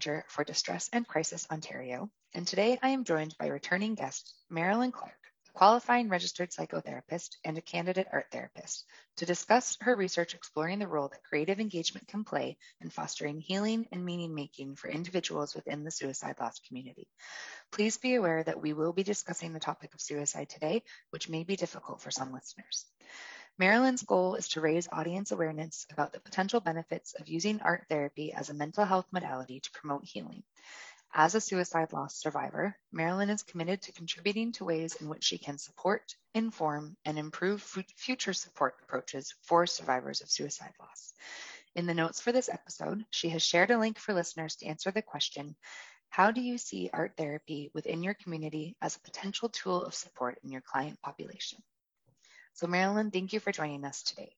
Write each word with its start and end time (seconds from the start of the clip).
Manager 0.00 0.24
for 0.28 0.44
Distress 0.44 0.88
and 0.94 1.06
Crisis 1.06 1.46
Ontario, 1.50 2.10
and 2.32 2.46
today 2.46 2.78
I 2.80 2.88
am 2.88 3.04
joined 3.04 3.36
by 3.38 3.48
returning 3.48 3.96
guest 3.96 4.32
Marilyn 4.48 4.92
Clark, 4.92 5.12
a 5.46 5.52
qualifying 5.52 6.08
registered 6.08 6.52
psychotherapist 6.52 7.36
and 7.44 7.58
a 7.58 7.60
candidate 7.60 8.06
art 8.10 8.24
therapist, 8.32 8.86
to 9.18 9.26
discuss 9.26 9.76
her 9.82 9.94
research 9.94 10.32
exploring 10.32 10.78
the 10.78 10.88
role 10.88 11.08
that 11.08 11.22
creative 11.22 11.60
engagement 11.60 12.08
can 12.08 12.24
play 12.24 12.56
in 12.80 12.88
fostering 12.88 13.40
healing 13.40 13.88
and 13.92 14.02
meaning 14.02 14.34
making 14.34 14.76
for 14.76 14.88
individuals 14.88 15.54
within 15.54 15.84
the 15.84 15.90
suicide 15.90 16.36
loss 16.40 16.58
community. 16.60 17.06
Please 17.70 17.98
be 17.98 18.14
aware 18.14 18.42
that 18.42 18.62
we 18.62 18.72
will 18.72 18.94
be 18.94 19.02
discussing 19.02 19.52
the 19.52 19.60
topic 19.60 19.92
of 19.92 20.00
suicide 20.00 20.48
today, 20.48 20.82
which 21.10 21.28
may 21.28 21.44
be 21.44 21.56
difficult 21.56 22.00
for 22.00 22.10
some 22.10 22.32
listeners. 22.32 22.86
Marilyn's 23.60 24.02
goal 24.04 24.36
is 24.36 24.48
to 24.48 24.62
raise 24.62 24.88
audience 24.90 25.32
awareness 25.32 25.86
about 25.92 26.14
the 26.14 26.20
potential 26.20 26.60
benefits 26.60 27.12
of 27.12 27.28
using 27.28 27.60
art 27.60 27.84
therapy 27.90 28.32
as 28.32 28.48
a 28.48 28.54
mental 28.54 28.86
health 28.86 29.04
modality 29.12 29.60
to 29.60 29.70
promote 29.72 30.02
healing. 30.02 30.42
As 31.12 31.34
a 31.34 31.42
suicide 31.42 31.92
loss 31.92 32.16
survivor, 32.16 32.74
Marilyn 32.90 33.28
is 33.28 33.42
committed 33.42 33.82
to 33.82 33.92
contributing 33.92 34.52
to 34.52 34.64
ways 34.64 34.94
in 34.94 35.10
which 35.10 35.24
she 35.24 35.36
can 35.36 35.58
support, 35.58 36.16
inform, 36.32 36.96
and 37.04 37.18
improve 37.18 37.62
future 37.62 38.32
support 38.32 38.76
approaches 38.82 39.34
for 39.42 39.66
survivors 39.66 40.22
of 40.22 40.30
suicide 40.30 40.72
loss. 40.80 41.12
In 41.74 41.84
the 41.84 41.92
notes 41.92 42.18
for 42.18 42.32
this 42.32 42.48
episode, 42.48 43.04
she 43.10 43.28
has 43.28 43.42
shared 43.42 43.70
a 43.70 43.78
link 43.78 43.98
for 43.98 44.14
listeners 44.14 44.56
to 44.56 44.66
answer 44.68 44.90
the 44.90 45.02
question 45.02 45.54
How 46.08 46.30
do 46.30 46.40
you 46.40 46.56
see 46.56 46.88
art 46.94 47.12
therapy 47.18 47.70
within 47.74 48.02
your 48.02 48.14
community 48.14 48.74
as 48.80 48.96
a 48.96 49.00
potential 49.00 49.50
tool 49.50 49.84
of 49.84 49.94
support 49.94 50.38
in 50.42 50.50
your 50.50 50.62
client 50.62 50.98
population? 51.02 51.62
So, 52.54 52.66
Marilyn, 52.66 53.10
thank 53.10 53.32
you 53.32 53.40
for 53.40 53.52
joining 53.52 53.84
us 53.84 54.02
today. 54.02 54.34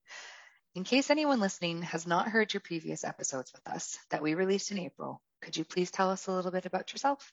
In 0.74 0.84
case 0.84 1.10
anyone 1.10 1.40
listening 1.40 1.82
has 1.82 2.06
not 2.06 2.28
heard 2.28 2.54
your 2.54 2.60
previous 2.60 3.04
episodes 3.04 3.52
with 3.52 3.66
us 3.66 3.98
that 4.10 4.22
we 4.22 4.34
released 4.34 4.70
in 4.70 4.78
April, 4.78 5.20
could 5.42 5.56
you 5.56 5.64
please 5.64 5.90
tell 5.90 6.10
us 6.10 6.26
a 6.26 6.32
little 6.32 6.50
bit 6.50 6.64
about 6.64 6.92
yourself? 6.92 7.32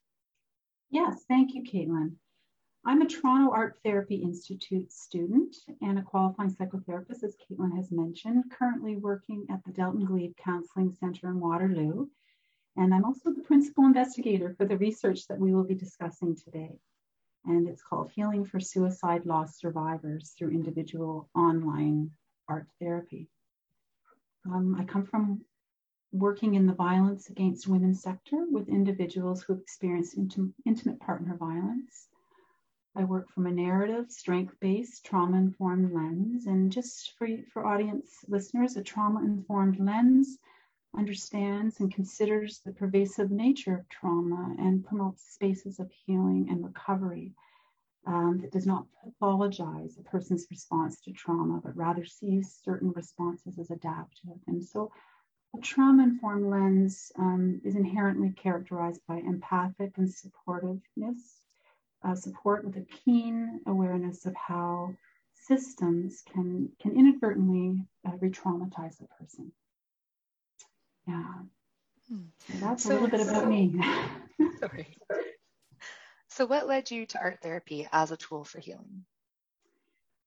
Yes, 0.90 1.24
thank 1.28 1.54
you, 1.54 1.64
Caitlin. 1.64 2.16
I'm 2.86 3.02
a 3.02 3.08
Toronto 3.08 3.52
Art 3.52 3.80
Therapy 3.84 4.16
Institute 4.16 4.92
student 4.92 5.56
and 5.82 6.00
a 6.00 6.02
qualifying 6.02 6.54
psychotherapist, 6.54 7.24
as 7.24 7.36
Caitlin 7.36 7.76
has 7.76 7.92
mentioned, 7.92 8.46
currently 8.58 8.96
working 8.96 9.46
at 9.50 9.64
the 9.66 9.72
Delton 9.72 10.06
Glebe 10.06 10.36
Counseling 10.44 10.92
Center 11.00 11.30
in 11.30 11.40
Waterloo. 11.40 12.08
And 12.76 12.94
I'm 12.94 13.06
also 13.06 13.32
the 13.32 13.44
principal 13.44 13.86
investigator 13.86 14.56
for 14.58 14.66
the 14.66 14.78
research 14.78 15.28
that 15.28 15.40
we 15.40 15.54
will 15.54 15.66
be 15.66 15.76
discussing 15.76 16.36
today 16.36 16.80
and 17.50 17.68
it's 17.68 17.82
called 17.82 18.12
Healing 18.12 18.46
for 18.46 18.60
Suicide 18.60 19.26
Loss 19.26 19.60
Survivors 19.60 20.36
through 20.38 20.52
Individual 20.52 21.28
Online 21.34 22.12
Art 22.48 22.68
Therapy. 22.80 23.28
Um, 24.46 24.76
I 24.80 24.84
come 24.84 25.04
from 25.04 25.42
working 26.12 26.54
in 26.54 26.68
the 26.68 26.74
violence 26.74 27.30
against 27.30 27.68
women 27.68 27.96
sector 27.96 28.46
with 28.52 28.70
individuals 28.70 29.42
who 29.42 29.54
have 29.54 29.62
experienced 29.62 30.18
intim- 30.18 30.54
intimate 30.66 31.00
partner 31.00 31.36
violence. 31.38 32.08
I 32.96 33.04
work 33.04 33.30
from 33.32 33.48
a 33.48 33.52
narrative, 33.52 34.12
strength 34.12 34.56
based, 34.60 35.06
trauma 35.06 35.38
informed 35.38 35.92
lens. 35.92 36.46
And 36.46 36.72
just 36.72 37.18
for, 37.18 37.28
for 37.52 37.66
audience 37.66 38.24
listeners, 38.28 38.76
a 38.78 38.84
trauma 38.84 39.22
informed 39.22 39.80
lens 39.80 40.38
understands 40.98 41.80
and 41.80 41.94
considers 41.94 42.60
the 42.60 42.74
pervasive 42.74 43.32
nature 43.32 43.76
of 43.76 43.90
trauma 43.90 44.56
and 44.58 44.86
promotes 44.86 45.34
spaces 45.34 45.80
of 45.80 45.92
healing 46.06 46.48
and 46.50 46.64
recovery 46.64 47.34
um, 48.08 48.40
that 48.42 48.52
does 48.52 48.66
not 48.66 48.86
pathologize 49.06 50.00
a 50.00 50.04
person's 50.04 50.48
response 50.50 51.00
to 51.02 51.12
trauma, 51.12 51.62
but 51.64 51.76
rather 51.76 52.06
sees 52.06 52.60
certain 52.64 52.92
responses 52.92 53.60
as 53.60 53.70
adaptive. 53.70 54.40
And 54.48 54.64
so 54.64 54.92
a 55.56 55.60
trauma 55.62 56.04
informed 56.04 56.46
lens 56.46 57.12
um, 57.18 57.62
is 57.64 57.76
inherently 57.76 58.32
characterized 58.32 59.02
by 59.08 59.18
empathic 59.18 59.98
and 59.98 60.08
supportiveness, 60.08 61.42
uh, 62.04 62.16
support 62.16 62.64
with 62.64 62.78
a 62.78 62.86
keen 62.86 63.60
awareness 63.66 64.26
of 64.26 64.36
how 64.36 64.96
systems 65.34 66.24
can, 66.32 66.70
can 66.80 66.96
inadvertently 66.96 67.86
uh, 68.08 68.12
re 68.20 68.30
traumatize 68.30 69.02
a 69.02 69.08
person. 69.22 69.52
Yeah. 71.10 71.34
Hmm. 72.08 72.60
that's 72.62 72.84
so, 72.84 72.90
a 72.90 72.94
little 72.94 73.08
bit 73.08 73.22
about 73.22 73.48
me. 73.48 73.74
Sorry. 74.60 74.98
So, 76.28 76.46
what 76.46 76.68
led 76.68 76.92
you 76.92 77.08
to 77.08 77.20
art 77.20 77.40
therapy 77.42 77.88
as 77.92 78.12
a 78.12 78.18
tool 78.18 78.44
for 78.44 78.60
healing? 78.60 79.06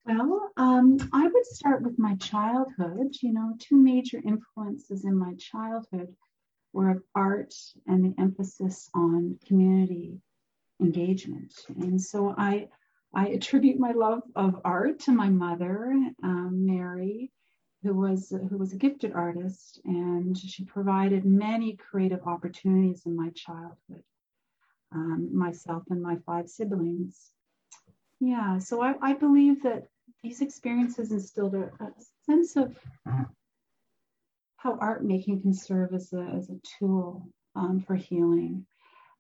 Well, 0.04 0.50
um, 0.56 0.98
I 1.12 1.28
would 1.28 1.46
start 1.46 1.82
with 1.82 1.98
my 2.00 2.16
childhood. 2.16 3.14
You 3.22 3.32
know, 3.32 3.54
two 3.60 3.76
major 3.76 4.20
influences 4.26 5.04
in 5.04 5.16
my 5.16 5.34
childhood 5.38 6.16
were 6.72 6.90
of 6.90 7.02
art 7.14 7.54
and 7.86 8.04
the 8.04 8.20
emphasis 8.20 8.90
on 8.92 9.38
community 9.46 10.20
engagement. 10.80 11.54
And 11.68 12.02
so 12.02 12.34
I, 12.36 12.68
I 13.14 13.28
attribute 13.28 13.78
my 13.78 13.92
love 13.92 14.22
of 14.34 14.60
art 14.64 14.98
to 15.00 15.12
my 15.12 15.28
mother, 15.28 15.94
um, 16.24 16.66
Mary, 16.66 17.30
who 17.82 17.94
was 17.94 18.30
who 18.30 18.58
was 18.58 18.72
a 18.72 18.76
gifted 18.76 19.12
artist, 19.12 19.80
and 19.84 20.36
she 20.36 20.64
provided 20.64 21.24
many 21.24 21.76
creative 21.76 22.26
opportunities 22.26 23.02
in 23.06 23.16
my 23.16 23.30
childhood. 23.30 24.04
Um, 24.94 25.30
myself 25.32 25.84
and 25.88 26.02
my 26.02 26.16
five 26.26 26.50
siblings. 26.50 27.30
Yeah, 28.20 28.58
so 28.58 28.82
I, 28.82 28.94
I 29.00 29.14
believe 29.14 29.62
that 29.62 29.88
these 30.22 30.42
experiences 30.42 31.12
instilled 31.12 31.54
a, 31.54 31.70
a 31.80 31.90
sense 32.26 32.56
of 32.56 32.76
how 34.56 34.76
art 34.78 35.04
making 35.04 35.42
can 35.42 35.54
serve 35.54 35.92
as 35.92 36.12
a, 36.12 36.22
as 36.36 36.50
a 36.50 36.60
tool 36.78 37.26
um, 37.56 37.80
for 37.80 37.96
healing. 37.96 38.64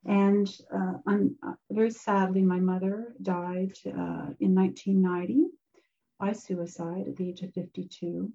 And 0.04 0.48
uh, 0.72 0.98
uh, 1.06 1.54
very 1.70 1.90
sadly, 1.90 2.42
my 2.42 2.60
mother 2.60 3.14
died 3.22 3.72
uh, 3.86 4.34
in 4.40 4.54
1990 4.54 5.46
by 6.18 6.32
suicide 6.32 7.08
at 7.08 7.16
the 7.16 7.28
age 7.28 7.42
of 7.42 7.52
52. 7.54 8.32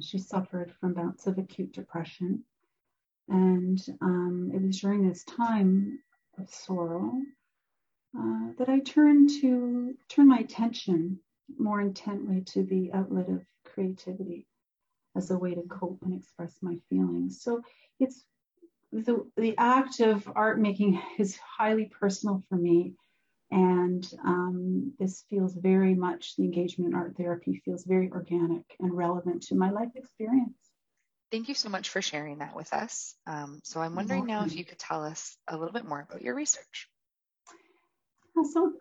She 0.00 0.18
suffered 0.18 0.72
from 0.80 0.94
bouts 0.94 1.26
of 1.26 1.38
acute 1.38 1.72
depression. 1.72 2.44
And 3.28 3.78
um, 4.00 4.50
it 4.54 4.62
was 4.62 4.80
during 4.80 5.06
this 5.08 5.24
time 5.24 6.00
of 6.38 6.50
sorrow 6.50 7.12
uh, 8.18 8.52
that 8.58 8.68
I 8.68 8.80
turned 8.80 9.30
to 9.40 9.94
turn 10.08 10.28
my 10.28 10.38
attention 10.38 11.20
more 11.58 11.80
intently 11.80 12.42
to 12.42 12.62
the 12.64 12.92
outlet 12.92 13.28
of 13.28 13.44
creativity. 13.64 14.46
as 15.16 15.30
a 15.30 15.38
way 15.38 15.54
to 15.54 15.62
cope 15.62 15.98
and 16.02 16.14
express 16.14 16.56
my 16.62 16.76
feelings. 16.88 17.42
So 17.42 17.62
it's 17.98 18.24
the, 18.92 19.28
the 19.36 19.56
act 19.58 20.00
of 20.00 20.28
art 20.34 20.60
making 20.60 21.00
is 21.18 21.36
highly 21.36 21.86
personal 21.86 22.42
for 22.48 22.56
me. 22.56 22.94
And 23.50 24.08
um, 24.24 24.92
this 24.98 25.24
feels 25.28 25.54
very 25.54 25.94
much, 25.94 26.36
the 26.36 26.44
engagement 26.44 26.92
in 26.92 26.96
art 26.96 27.16
therapy 27.16 27.60
feels 27.64 27.84
very 27.84 28.10
organic 28.10 28.64
and 28.78 28.96
relevant 28.96 29.42
to 29.44 29.56
my 29.56 29.70
life 29.70 29.90
experience. 29.96 30.56
Thank 31.32 31.48
you 31.48 31.54
so 31.54 31.68
much 31.68 31.88
for 31.88 32.02
sharing 32.02 32.38
that 32.38 32.54
with 32.54 32.72
us. 32.72 33.14
Um, 33.26 33.60
so 33.64 33.80
I'm 33.80 33.94
wondering 33.94 34.26
now 34.26 34.44
if 34.44 34.56
you 34.56 34.64
could 34.64 34.78
tell 34.78 35.04
us 35.04 35.36
a 35.48 35.56
little 35.56 35.72
bit 35.72 35.84
more 35.84 36.06
about 36.08 36.22
your 36.22 36.34
research. 36.34 36.88
So 38.52 38.72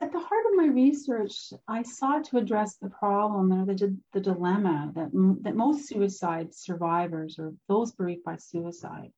at 0.00 0.12
the 0.12 0.18
heart 0.18 0.44
of 0.46 0.56
my 0.56 0.66
research, 0.66 1.52
I 1.68 1.82
sought 1.82 2.24
to 2.26 2.38
address 2.38 2.76
the 2.76 2.90
problem 2.90 3.52
or 3.52 3.64
the, 3.64 3.96
the 4.12 4.20
dilemma 4.20 4.92
that, 4.94 5.10
that 5.42 5.56
most 5.56 5.88
suicide 5.88 6.54
survivors 6.54 7.36
or 7.38 7.54
those 7.68 7.92
bereaved 7.92 8.24
by 8.24 8.36
suicide 8.36 9.12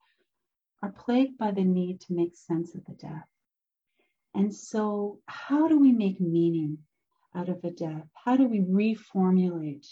are 0.83 0.93
plagued 0.93 1.39
by 1.39 1.51
the 1.51 1.65
need 1.65 2.01
to 2.03 2.13
make 2.13 2.37
sense 2.37 2.75
of 2.75 2.85
the 2.85 2.95
death. 2.95 3.27
And 4.37 4.55
so, 4.55 5.19
how 5.25 5.67
do 5.67 5.79
we 5.79 5.93
make 5.93 6.21
meaning 6.21 6.77
out 7.35 7.49
of 7.49 7.65
a 7.65 7.71
death? 7.71 8.07
How 8.13 8.37
do 8.37 8.47
we 8.47 8.61
reformulate 8.61 9.89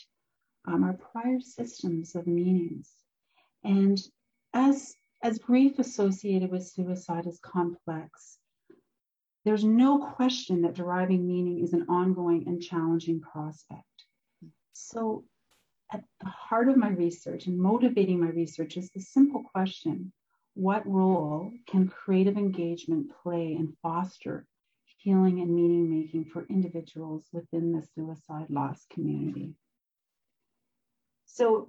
um, 0.66 0.84
our 0.84 0.92
prior 0.92 1.40
systems 1.40 2.14
of 2.14 2.26
meanings? 2.26 2.90
And 3.64 3.98
as, 4.52 4.94
as 5.22 5.38
grief 5.38 5.78
associated 5.78 6.50
with 6.50 6.68
suicide 6.68 7.26
is 7.26 7.38
complex, 7.40 8.38
there's 9.46 9.64
no 9.64 10.12
question 10.12 10.60
that 10.62 10.74
deriving 10.74 11.26
meaning 11.26 11.64
is 11.64 11.72
an 11.72 11.86
ongoing 11.88 12.46
and 12.46 12.60
challenging 12.60 13.22
prospect. 13.22 14.04
So, 14.74 15.24
at 15.90 16.04
the 16.20 16.28
heart 16.28 16.68
of 16.68 16.76
my 16.76 16.90
research 16.90 17.46
and 17.46 17.58
motivating 17.58 18.20
my 18.20 18.28
research 18.28 18.76
is 18.76 18.90
the 18.90 19.00
simple 19.00 19.42
question 19.42 20.12
what 20.54 20.86
role 20.86 21.52
can 21.66 21.88
creative 21.88 22.36
engagement 22.36 23.10
play 23.22 23.54
and 23.54 23.74
foster 23.82 24.46
healing 24.98 25.40
and 25.40 25.54
meaning 25.54 25.90
making 25.90 26.24
for 26.24 26.46
individuals 26.48 27.28
within 27.32 27.72
the 27.72 27.86
suicide 27.94 28.46
loss 28.48 28.86
community? 28.90 29.54
So, 31.26 31.68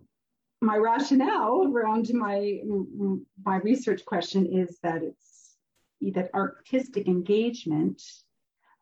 my 0.62 0.78
rationale 0.78 1.72
around 1.72 2.10
my 2.14 2.62
my 3.44 3.58
research 3.58 4.06
question 4.06 4.46
is 4.46 4.80
that 4.84 5.04
it's 5.04 5.58
that 6.14 6.34
artistic 6.34 7.08
engagement 7.08 8.02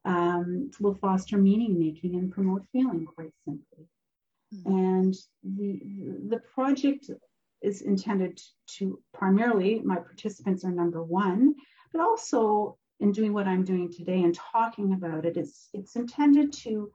um, 0.05 0.69
will 0.79 0.95
foster 0.95 1.37
meaning 1.37 1.79
making 1.79 2.15
and 2.15 2.31
promote 2.31 2.63
healing 2.71 3.05
quite 3.05 3.33
simply. 3.45 3.87
Mm-hmm. 4.53 4.71
And 4.71 5.15
the 5.43 6.29
the 6.29 6.41
project 6.53 7.09
is 7.63 7.81
intended 7.81 8.39
to 8.77 9.01
primarily, 9.13 9.81
my 9.83 9.95
participants 9.95 10.63
are 10.63 10.71
number 10.71 11.01
one, 11.01 11.55
but 11.91 12.01
also 12.01 12.77
in 12.99 13.11
doing 13.11 13.33
what 13.33 13.47
I'm 13.47 13.63
doing 13.63 13.91
today 13.91 14.21
and 14.23 14.35
talking 14.35 14.93
about 14.93 15.25
it, 15.25 15.37
it's, 15.37 15.69
it's 15.73 15.95
intended 15.95 16.53
to, 16.63 16.91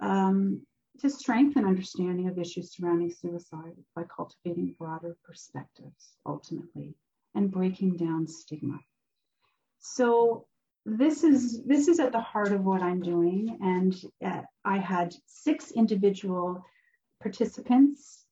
um, 0.00 0.62
to 1.00 1.10
strengthen 1.10 1.64
understanding 1.64 2.28
of 2.28 2.38
issues 2.38 2.74
surrounding 2.74 3.10
suicide 3.10 3.76
by 3.94 4.04
cultivating 4.04 4.74
broader 4.78 5.16
perspectives 5.24 6.16
ultimately 6.26 6.94
and 7.34 7.50
breaking 7.50 7.96
down 7.96 8.26
stigma. 8.26 8.78
So 9.80 10.46
this 10.84 11.22
is 11.22 11.62
this 11.64 11.88
is 11.88 12.00
at 12.00 12.12
the 12.12 12.20
heart 12.20 12.52
of 12.52 12.64
what 12.64 12.82
I'm 12.82 13.00
doing, 13.00 13.58
and 13.60 13.94
uh, 14.24 14.42
I 14.64 14.78
had 14.78 15.14
six 15.26 15.70
individual 15.70 16.64
participants 17.20 18.24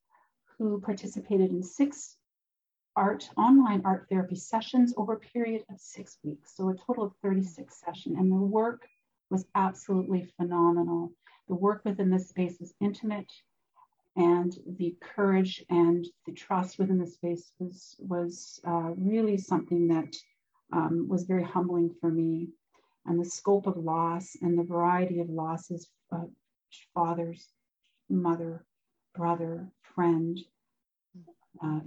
who 0.59 0.81
participated 0.81 1.51
in 1.51 1.63
six 1.63 2.17
art 2.97 3.29
online 3.37 3.83
art 3.85 4.07
therapy 4.09 4.37
sessions 4.37 4.95
over 4.97 5.15
a 5.15 5.19
period 5.21 5.63
of 5.71 5.79
six 5.79 6.19
weeks. 6.25 6.57
So 6.57 6.71
a 6.71 6.75
total 6.75 7.05
of 7.05 7.13
36 7.23 7.79
sessions. 7.79 8.17
And 8.19 8.33
the 8.33 8.37
work 8.37 8.89
was 9.31 9.45
absolutely 9.55 10.33
phenomenal. 10.37 11.13
The 11.49 11.55
work 11.55 11.83
within 11.85 12.11
this 12.11 12.29
space 12.29 12.57
was 12.59 12.75
intimate 12.81 13.31
and 14.17 14.57
the 14.79 14.97
courage 15.01 15.63
and 15.69 16.07
the 16.25 16.33
trust 16.33 16.79
within 16.79 16.99
the 16.99 17.07
space 17.07 17.53
was 17.59 17.97
was 17.99 18.61
uh, 18.67 18.93
really 18.97 19.37
something 19.37 19.89
that 19.89 20.17
um, 20.73 21.07
was 21.07 21.25
very 21.25 21.45
humbling 21.45 21.95
for 22.01 22.11
me 22.11 22.49
and 23.05 23.21
the 23.21 23.29
scope 23.29 23.67
of 23.67 23.77
loss 23.77 24.35
and 24.41 24.59
the 24.59 24.63
variety 24.63 25.21
of 25.21 25.29
losses 25.29 25.91
uh, 26.13 26.25
fathers 26.95 27.49
mother 28.09 28.65
brother, 29.17 29.67
friend, 29.97 30.39
uh, 31.65 31.81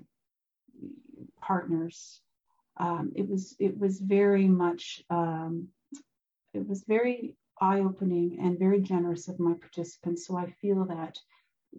partners. 1.41 2.21
Um, 2.77 3.13
it 3.15 3.27
was 3.29 3.55
it 3.59 3.77
was 3.77 3.99
very 3.99 4.47
much 4.47 5.03
um, 5.09 5.69
it 6.53 6.67
was 6.67 6.83
very 6.83 7.35
eye 7.61 7.79
opening 7.79 8.39
and 8.41 8.59
very 8.59 8.81
generous 8.81 9.27
of 9.27 9.39
my 9.39 9.53
participants. 9.53 10.27
So 10.27 10.37
I 10.37 10.51
feel 10.61 10.85
that 10.85 11.17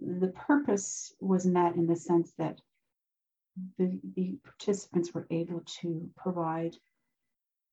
the 0.01 0.29
purpose 0.29 1.13
was 1.21 1.47
met 1.47 1.75
in 1.75 1.87
the 1.87 1.97
sense 1.97 2.33
that 2.39 2.61
the, 3.79 3.99
the 4.15 4.39
participants 4.45 5.13
were 5.13 5.27
able 5.31 5.63
to 5.81 6.09
provide 6.17 6.77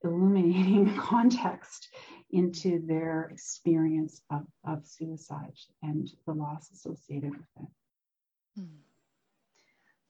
illuminating 0.03 0.95
context 0.97 1.89
into 2.31 2.85
their 2.85 3.29
experience 3.31 4.21
of, 4.31 4.45
of 4.65 4.85
suicide 4.85 5.57
and 5.83 6.09
the 6.25 6.33
loss 6.33 6.71
associated 6.71 7.31
with 7.31 7.47
it. 7.61 7.67
Hmm. 8.57 8.63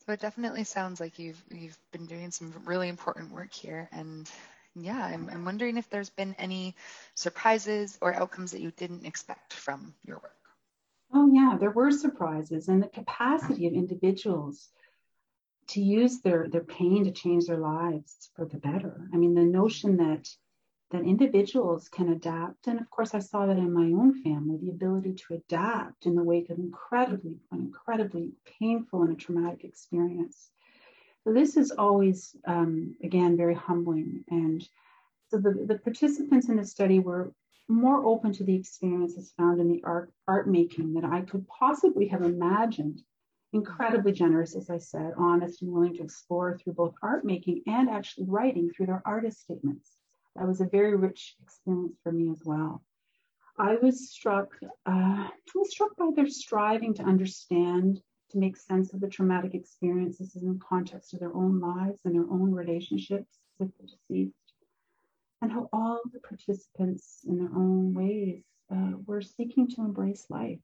So 0.06 0.14
it 0.14 0.22
definitely 0.22 0.64
sounds 0.64 1.02
like 1.02 1.20
you've 1.20 1.44
you've 1.52 1.78
been 1.92 2.06
doing 2.06 2.32
some 2.32 2.54
really 2.66 2.88
important 2.88 3.34
work 3.34 3.52
here, 3.52 3.90
and 3.92 4.30
yeah, 4.74 5.04
I'm, 5.04 5.30
I'm 5.30 5.44
wondering 5.44 5.78
if 5.78 5.90
there's 5.90 6.10
been 6.10 6.34
any 6.40 6.76
surprises 7.14 7.98
or 8.02 8.16
outcomes 8.16 8.52
that 8.52 8.62
you 8.62 8.72
didn't 8.72 9.06
expect 9.06 9.54
from 9.54 9.94
your 10.06 10.18
work. 10.18 10.32
Oh 11.14 11.30
yeah, 11.34 11.58
there 11.60 11.72
were 11.72 11.92
surprises, 11.92 12.70
and 12.70 12.82
the 12.82 12.88
capacity 12.88 13.68
of 13.68 13.74
individuals 13.74 14.70
to 15.68 15.82
use 15.82 16.22
their 16.22 16.48
their 16.48 16.64
pain 16.64 17.04
to 17.04 17.12
change 17.12 17.48
their 17.48 17.58
lives 17.58 18.30
for 18.34 18.46
the 18.46 18.58
better. 18.58 19.10
I 19.14 19.18
mean, 19.18 19.34
the 19.34 19.42
notion 19.42 19.98
that 19.98 20.30
that 20.92 21.04
individuals 21.04 21.90
can 21.90 22.10
adapt, 22.10 22.68
and 22.68 22.80
of 22.80 22.90
course, 22.90 23.14
I 23.14 23.20
saw 23.20 23.46
that 23.46 23.58
in 23.58 23.74
my 23.74 23.88
own 24.00 24.24
family, 24.24 24.58
the 24.58 24.70
ability 24.70 25.14
to 25.16 25.34
adapt 25.34 26.06
in 26.06 26.16
the 26.16 26.24
wake 26.24 26.50
of 26.50 26.60
incredibly 26.60 27.36
an 27.52 27.60
incredibly 27.60 28.32
painful 28.60 29.04
and 29.04 29.12
a 29.12 29.16
traumatic 29.16 29.66
experience. 29.66 30.50
So 31.24 31.34
this 31.34 31.58
is 31.58 31.72
always, 31.72 32.38
um, 32.48 32.96
again, 33.04 33.36
very 33.36 33.54
humbling. 33.56 34.24
And 34.30 34.68
so 35.30 35.38
the, 35.38 35.66
the 35.68 35.78
participants 35.78 36.48
in 36.48 36.56
the 36.56 36.66
study 36.66 37.00
were 37.00 37.34
more 37.68 38.06
open 38.06 38.32
to 38.32 38.46
the 38.46 38.56
experiences 38.56 39.34
found 39.36 39.60
in 39.60 39.68
the 39.68 39.84
art, 39.84 40.14
art 40.26 40.48
making 40.50 40.94
that 40.94 41.04
I 41.04 41.22
could 41.22 41.46
possibly 41.50 42.08
have 42.08 42.22
imagined 42.22 43.02
incredibly 43.52 44.14
generous, 44.14 44.56
as 44.56 44.70
I 44.70 44.78
said, 44.78 45.12
honest 45.18 45.62
and 45.62 45.72
willing 45.72 45.96
to 45.98 46.04
explore 46.04 46.58
through 46.58 46.74
both 46.74 46.96
art 47.02 47.26
making 47.26 47.64
and 47.68 47.90
actually 47.90 48.26
writing 48.30 48.70
through 48.70 48.86
their 48.86 49.04
artist 49.06 49.42
statements. 49.42 49.97
That 50.38 50.48
was 50.48 50.62
a 50.62 50.66
very 50.66 50.96
rich 50.96 51.36
experience 51.42 51.98
for 52.04 52.12
me 52.12 52.30
as 52.32 52.42
well. 52.46 52.84
I 53.58 53.76
was 53.76 54.10
struck, 54.12 54.50
uh, 54.86 55.28
was 55.56 55.72
struck 55.72 55.96
by 55.98 56.12
their 56.16 56.30
striving 56.30 56.94
to 56.96 57.04
understand, 57.04 58.02
to 58.30 58.38
make 58.38 58.56
sense 58.56 58.94
of 58.94 59.00
the 59.00 59.08
traumatic 59.08 59.56
experiences 59.56 60.36
in 60.36 60.48
the 60.48 60.60
context 60.60 61.14
of 61.14 61.20
their 61.20 61.36
own 61.36 61.60
lives 61.60 62.00
and 62.06 62.14
their 62.14 62.30
own 62.30 62.54
relationships 62.54 63.40
with 63.58 63.76
the 63.78 63.88
deceased, 63.88 64.54
and 65.42 65.52
how 65.52 65.68
all 65.74 66.02
the 66.14 66.20
participants, 66.20 67.22
in 67.28 67.38
their 67.38 67.56
own 67.56 67.94
ways, 67.94 68.44
uh, 68.72 68.92
were 69.06 69.22
seeking 69.22 69.68
to 69.70 69.82
embrace 69.82 70.28
life 70.30 70.60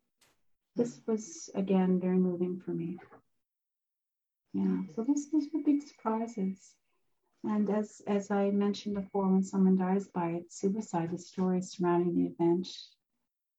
this 0.76 1.02
was 1.06 1.50
again 1.56 2.00
very 2.00 2.18
moving 2.18 2.60
for 2.60 2.72
me. 2.72 2.98
Yeah, 4.54 4.82
so 4.96 5.04
this 5.04 5.30
those 5.32 5.48
were 5.54 5.62
big 5.66 5.82
surprises. 5.82 6.76
And 7.44 7.70
as 7.70 8.02
as 8.08 8.32
I 8.32 8.52
mentioned 8.52 8.96
before, 8.96 9.28
when 9.28 9.44
someone 9.44 9.78
dies 9.78 10.08
by 10.08 10.44
suicide, 10.50 11.12
the 11.12 11.18
story 11.18 11.62
surrounding 11.62 12.16
the 12.16 12.28
event 12.28 12.68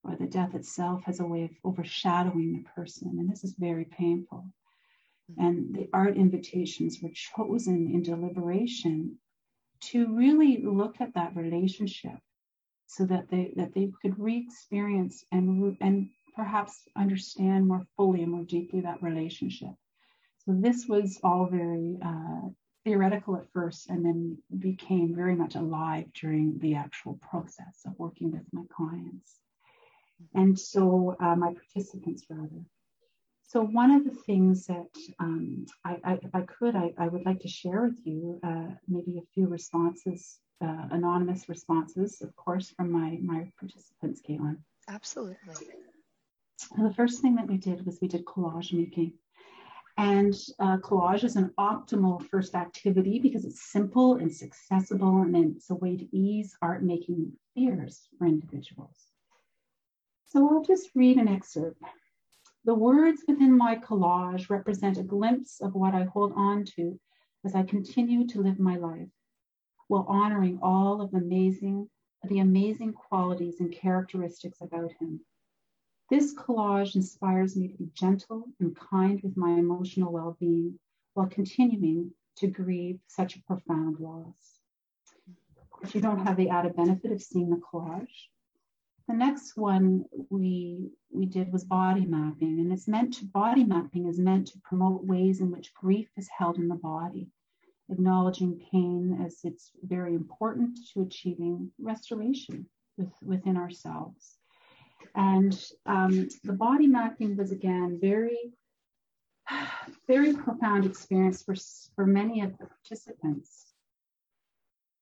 or 0.02 0.16
the 0.16 0.26
death 0.26 0.54
itself 0.54 1.02
has 1.04 1.20
a 1.20 1.26
way 1.26 1.44
of 1.44 1.50
overshadowing 1.64 2.52
the 2.52 2.68
person, 2.74 3.18
and 3.18 3.30
this 3.30 3.44
is 3.44 3.54
very 3.58 3.84
painful. 3.84 4.46
And 5.38 5.74
the 5.74 5.88
art 5.92 6.16
invitations 6.16 7.00
were 7.02 7.10
chosen 7.10 7.90
in 7.92 8.02
deliberation 8.02 9.18
to 9.80 10.14
really 10.14 10.62
look 10.62 11.00
at 11.00 11.14
that 11.14 11.36
relationship 11.36 12.18
so 12.86 13.04
that 13.06 13.28
they 13.28 13.52
that 13.56 13.74
they 13.74 13.92
could 14.00 14.18
re-experience 14.18 15.24
and 15.32 15.76
and 15.80 16.10
perhaps 16.34 16.88
understand 16.96 17.66
more 17.66 17.86
fully 17.96 18.22
and 18.22 18.32
more 18.32 18.44
deeply 18.44 18.80
that 18.80 19.02
relationship. 19.02 19.74
So 20.44 20.52
this 20.52 20.86
was 20.86 21.20
all 21.22 21.46
very 21.46 21.98
uh, 22.02 22.48
theoretical 22.84 23.36
at 23.36 23.50
first 23.52 23.88
and 23.88 24.04
then 24.04 24.38
became 24.58 25.14
very 25.14 25.34
much 25.34 25.54
alive 25.54 26.06
during 26.14 26.58
the 26.58 26.74
actual 26.74 27.18
process 27.28 27.80
of 27.86 27.98
working 27.98 28.30
with 28.30 28.44
my 28.52 28.62
clients. 28.74 29.40
And 30.34 30.58
so, 30.58 31.16
uh, 31.20 31.34
my 31.34 31.54
participants 31.54 32.24
rather. 32.28 32.64
so 33.42 33.62
one 33.62 33.90
of 33.90 34.04
the 34.04 34.14
things 34.26 34.66
that 34.66 34.86
um, 35.18 35.66
I, 35.84 35.98
I, 36.04 36.12
if 36.22 36.34
I 36.34 36.42
could, 36.42 36.76
I, 36.76 36.92
I, 36.98 37.08
would 37.08 37.26
like 37.26 37.40
to 37.40 37.48
share 37.48 37.82
with 37.82 37.98
you 38.04 38.38
uh, 38.42 38.74
maybe 38.86 39.18
a 39.18 39.26
few 39.34 39.48
responses, 39.48 40.38
uh, 40.62 40.86
anonymous 40.90 41.48
responses, 41.48 42.20
of 42.22 42.34
course, 42.36 42.70
from 42.70 42.92
my, 42.92 43.18
my 43.22 43.50
participants, 43.58 44.22
Caitlin. 44.26 44.58
Absolutely. 44.88 45.36
the 46.78 46.94
first 46.94 47.20
thing 47.20 47.34
that 47.36 47.48
we 47.48 47.56
did 47.56 47.84
was 47.84 47.98
we 48.00 48.08
did 48.08 48.24
collage 48.24 48.72
making. 48.72 49.14
And 49.96 50.34
uh, 50.58 50.78
collage 50.78 51.22
is 51.22 51.36
an 51.36 51.52
optimal 51.58 52.26
first 52.28 52.54
activity 52.54 53.20
because 53.20 53.44
it's 53.44 53.70
simple, 53.70 54.16
it's 54.16 54.42
accessible, 54.42 55.22
and 55.22 55.36
it's 55.56 55.70
a 55.70 55.74
way 55.74 55.96
to 55.96 56.16
ease 56.16 56.56
art 56.60 56.82
making 56.82 57.32
fears 57.54 58.08
for 58.18 58.26
individuals. 58.26 58.96
So 60.26 60.48
I'll 60.48 60.64
just 60.64 60.90
read 60.96 61.16
an 61.18 61.28
excerpt. 61.28 61.80
The 62.64 62.74
words 62.74 63.22
within 63.28 63.56
my 63.56 63.76
collage 63.76 64.50
represent 64.50 64.98
a 64.98 65.04
glimpse 65.04 65.60
of 65.60 65.74
what 65.74 65.94
I 65.94 66.04
hold 66.04 66.32
on 66.34 66.64
to 66.76 66.98
as 67.44 67.54
I 67.54 67.62
continue 67.62 68.26
to 68.28 68.40
live 68.40 68.58
my 68.58 68.76
life, 68.76 69.10
while 69.86 70.06
honoring 70.08 70.58
all 70.62 71.00
of 71.00 71.12
the 71.12 71.18
amazing, 71.18 71.88
the 72.24 72.40
amazing 72.40 72.94
qualities 72.94 73.60
and 73.60 73.70
characteristics 73.70 74.60
about 74.60 74.90
him. 74.98 75.20
This 76.10 76.34
collage 76.34 76.96
inspires 76.96 77.56
me 77.56 77.68
to 77.68 77.78
be 77.78 77.90
gentle 77.94 78.44
and 78.60 78.76
kind 78.76 79.20
with 79.22 79.36
my 79.36 79.52
emotional 79.52 80.12
well 80.12 80.36
being 80.38 80.78
while 81.14 81.28
continuing 81.28 82.12
to 82.36 82.46
grieve 82.46 83.00
such 83.06 83.36
a 83.36 83.42
profound 83.42 84.00
loss. 84.00 84.60
If 85.82 85.94
you 85.94 86.02
don't 86.02 86.26
have 86.26 86.36
the 86.36 86.50
added 86.50 86.76
benefit 86.76 87.10
of 87.10 87.22
seeing 87.22 87.48
the 87.48 87.56
collage, 87.56 88.28
the 89.08 89.14
next 89.14 89.56
one 89.56 90.04
we 90.30 90.90
we 91.10 91.26
did 91.26 91.52
was 91.52 91.64
body 91.64 92.04
mapping, 92.04 92.60
and 92.60 92.72
it's 92.72 92.88
meant 92.88 93.14
to 93.14 93.24
body 93.26 93.64
mapping 93.64 94.06
is 94.06 94.18
meant 94.18 94.48
to 94.48 94.60
promote 94.60 95.04
ways 95.04 95.40
in 95.40 95.50
which 95.50 95.74
grief 95.74 96.10
is 96.16 96.28
held 96.28 96.58
in 96.58 96.68
the 96.68 96.74
body, 96.74 97.28
acknowledging 97.90 98.60
pain 98.70 99.20
as 99.24 99.40
it's 99.44 99.72
very 99.82 100.14
important 100.14 100.78
to 100.92 101.02
achieving 101.02 101.70
restoration 101.78 102.68
with, 102.96 103.12
within 103.22 103.56
ourselves. 103.56 104.38
And 105.14 105.64
um, 105.86 106.28
the 106.42 106.52
body 106.52 106.86
mapping 106.86 107.36
was 107.36 107.52
again 107.52 107.98
very, 108.00 108.52
very 110.08 110.32
profound 110.34 110.84
experience 110.84 111.42
for, 111.42 111.54
for 111.94 112.06
many 112.06 112.40
of 112.40 112.58
the 112.58 112.66
participants. 112.66 113.74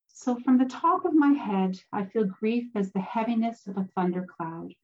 So 0.09 0.37
from 0.37 0.59
the 0.59 0.67
top 0.67 1.05
of 1.05 1.15
my 1.15 1.33
head, 1.33 1.81
I 1.93 2.05
feel 2.05 2.25
grief 2.25 2.67
as 2.77 2.93
the 2.93 3.01
heaviness 3.01 3.67
of 3.67 3.77
a 3.77 3.89
thundercloud. 3.97 4.75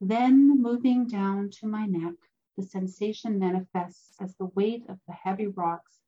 Then 0.00 0.62
moving 0.62 1.06
down 1.06 1.50
to 1.60 1.66
my 1.66 1.86
neck, 1.86 2.14
the 2.56 2.62
sensation 2.62 3.38
manifests 3.38 4.16
as 4.20 4.34
the 4.36 4.50
weight 4.54 4.84
of 4.88 4.98
the 5.06 5.12
heavy 5.14 5.46
rocks, 5.46 5.98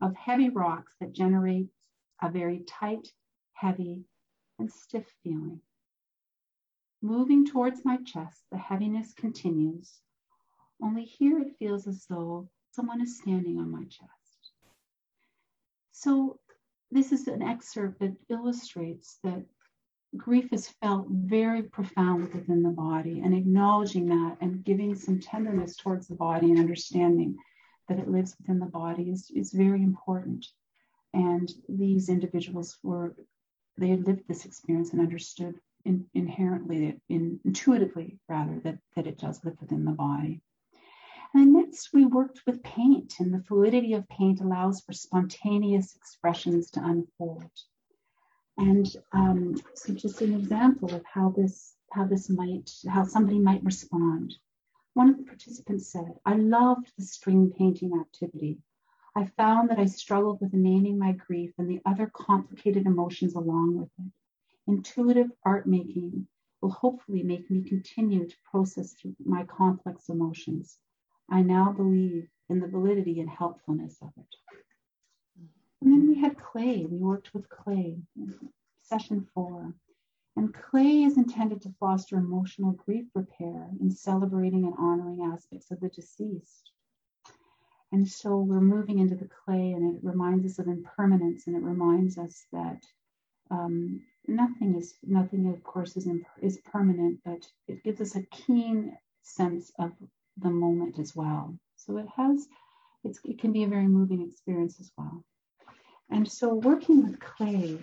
of 0.00 0.14
heavy 0.16 0.48
rocks 0.48 0.94
that 1.00 1.12
generates 1.12 1.74
a 2.22 2.30
very 2.30 2.60
tight, 2.60 3.12
heavy, 3.52 4.04
and 4.58 4.70
stiff 4.70 5.06
feeling. 5.22 5.60
Moving 7.02 7.46
towards 7.46 7.84
my 7.84 7.96
chest, 7.98 8.42
the 8.50 8.58
heaviness 8.58 9.14
continues. 9.14 10.00
Only 10.82 11.04
here 11.04 11.38
it 11.38 11.56
feels 11.58 11.86
as 11.86 12.04
though 12.06 12.50
someone 12.72 13.00
is 13.00 13.18
standing 13.18 13.58
on 13.58 13.70
my 13.70 13.84
chest. 13.84 14.52
So, 15.92 16.38
this 16.90 17.12
is 17.12 17.26
an 17.26 17.40
excerpt 17.40 18.00
that 18.00 18.16
illustrates 18.28 19.18
that 19.22 19.46
grief 20.16 20.52
is 20.52 20.68
felt 20.82 21.06
very 21.08 21.62
profound 21.62 22.34
within 22.34 22.62
the 22.62 22.70
body, 22.70 23.20
and 23.20 23.34
acknowledging 23.34 24.06
that 24.06 24.36
and 24.40 24.64
giving 24.64 24.94
some 24.94 25.20
tenderness 25.20 25.76
towards 25.76 26.06
the 26.06 26.16
body 26.16 26.50
and 26.50 26.58
understanding 26.58 27.36
that 27.88 27.98
it 27.98 28.10
lives 28.10 28.36
within 28.38 28.58
the 28.58 28.66
body 28.66 29.10
is, 29.10 29.30
is 29.30 29.52
very 29.52 29.82
important. 29.82 30.46
And 31.14 31.50
these 31.68 32.08
individuals 32.08 32.78
were, 32.82 33.14
they 33.78 33.88
had 33.88 34.06
lived 34.06 34.28
this 34.28 34.44
experience 34.44 34.92
and 34.92 35.00
understood 35.00 35.60
in, 35.84 36.06
inherently, 36.14 37.00
in, 37.08 37.40
intuitively 37.44 38.18
rather, 38.28 38.60
that, 38.64 38.78
that 38.96 39.06
it 39.06 39.18
does 39.18 39.44
live 39.44 39.60
within 39.60 39.84
the 39.84 39.92
body. 39.92 40.42
And 41.32 41.52
next, 41.52 41.92
we 41.92 42.06
worked 42.06 42.42
with 42.44 42.62
paint, 42.62 43.14
and 43.20 43.32
the 43.32 43.44
fluidity 43.44 43.94
of 43.94 44.08
paint 44.08 44.40
allows 44.40 44.80
for 44.80 44.92
spontaneous 44.92 45.94
expressions 45.94 46.70
to 46.72 46.84
unfold. 46.84 47.50
And 48.58 48.86
um, 49.12 49.54
so, 49.74 49.94
just 49.94 50.20
an 50.22 50.34
example 50.34 50.92
of 50.92 51.04
how 51.04 51.30
this 51.30 51.76
how 51.92 52.04
this 52.04 52.28
might 52.28 52.70
how 52.88 53.04
somebody 53.04 53.38
might 53.38 53.62
respond. 53.64 54.34
One 54.94 55.08
of 55.08 55.18
the 55.18 55.22
participants 55.22 55.92
said, 55.92 56.18
"I 56.26 56.34
loved 56.34 56.92
the 56.98 57.04
string 57.04 57.52
painting 57.56 57.92
activity. 58.00 58.58
I 59.14 59.26
found 59.26 59.70
that 59.70 59.78
I 59.78 59.86
struggled 59.86 60.40
with 60.40 60.52
naming 60.52 60.98
my 60.98 61.12
grief 61.12 61.52
and 61.58 61.70
the 61.70 61.80
other 61.86 62.10
complicated 62.12 62.86
emotions 62.86 63.34
along 63.34 63.76
with 63.78 63.90
it 63.98 64.12
intuitive 64.70 65.30
art 65.44 65.66
making 65.66 66.26
will 66.60 66.70
hopefully 66.70 67.22
make 67.22 67.50
me 67.50 67.62
continue 67.62 68.28
to 68.28 68.36
process 68.50 68.94
my 69.24 69.42
complex 69.44 70.08
emotions. 70.08 70.78
I 71.30 71.42
now 71.42 71.72
believe 71.72 72.28
in 72.48 72.60
the 72.60 72.68
validity 72.76 73.20
and 73.20 73.30
helpfulness 73.30 73.96
of 74.02 74.10
it. 74.16 74.32
And 75.80 75.92
then 75.92 76.08
we 76.08 76.20
had 76.20 76.38
clay. 76.38 76.86
We 76.90 76.98
worked 76.98 77.32
with 77.34 77.48
clay, 77.48 77.98
session 78.82 79.26
four. 79.34 79.72
And 80.36 80.54
clay 80.54 81.02
is 81.08 81.16
intended 81.16 81.62
to 81.62 81.74
foster 81.80 82.16
emotional 82.16 82.72
grief 82.72 83.06
repair 83.14 83.68
in 83.80 83.90
celebrating 83.90 84.64
and 84.64 84.74
honoring 84.78 85.22
aspects 85.32 85.70
of 85.70 85.80
the 85.80 85.88
deceased. 85.88 86.70
And 87.92 88.06
so 88.06 88.38
we're 88.38 88.60
moving 88.60 88.98
into 89.00 89.16
the 89.16 89.28
clay, 89.44 89.72
and 89.72 89.96
it 89.96 90.04
reminds 90.04 90.44
us 90.46 90.58
of 90.60 90.68
impermanence, 90.68 91.46
and 91.46 91.56
it 91.56 91.62
reminds 91.62 92.18
us 92.18 92.46
that 92.52 92.80
um, 93.50 94.02
nothing 94.30 94.76
is 94.76 94.94
nothing 95.02 95.46
of 95.48 95.62
course 95.62 95.96
is 95.96 96.08
is 96.40 96.58
permanent 96.72 97.20
but 97.24 97.46
it 97.68 97.82
gives 97.84 98.00
us 98.00 98.16
a 98.16 98.22
keen 98.26 98.96
sense 99.22 99.70
of 99.78 99.92
the 100.38 100.50
moment 100.50 100.98
as 100.98 101.14
well. 101.14 101.58
So 101.76 101.98
it 101.98 102.06
has 102.16 102.46
it 103.24 103.38
can 103.38 103.52
be 103.52 103.64
a 103.64 103.68
very 103.68 103.88
moving 103.88 104.22
experience 104.22 104.78
as 104.80 104.90
well. 104.96 105.24
And 106.10 106.26
so 106.30 106.54
working 106.54 107.02
with 107.02 107.20
clay 107.20 107.78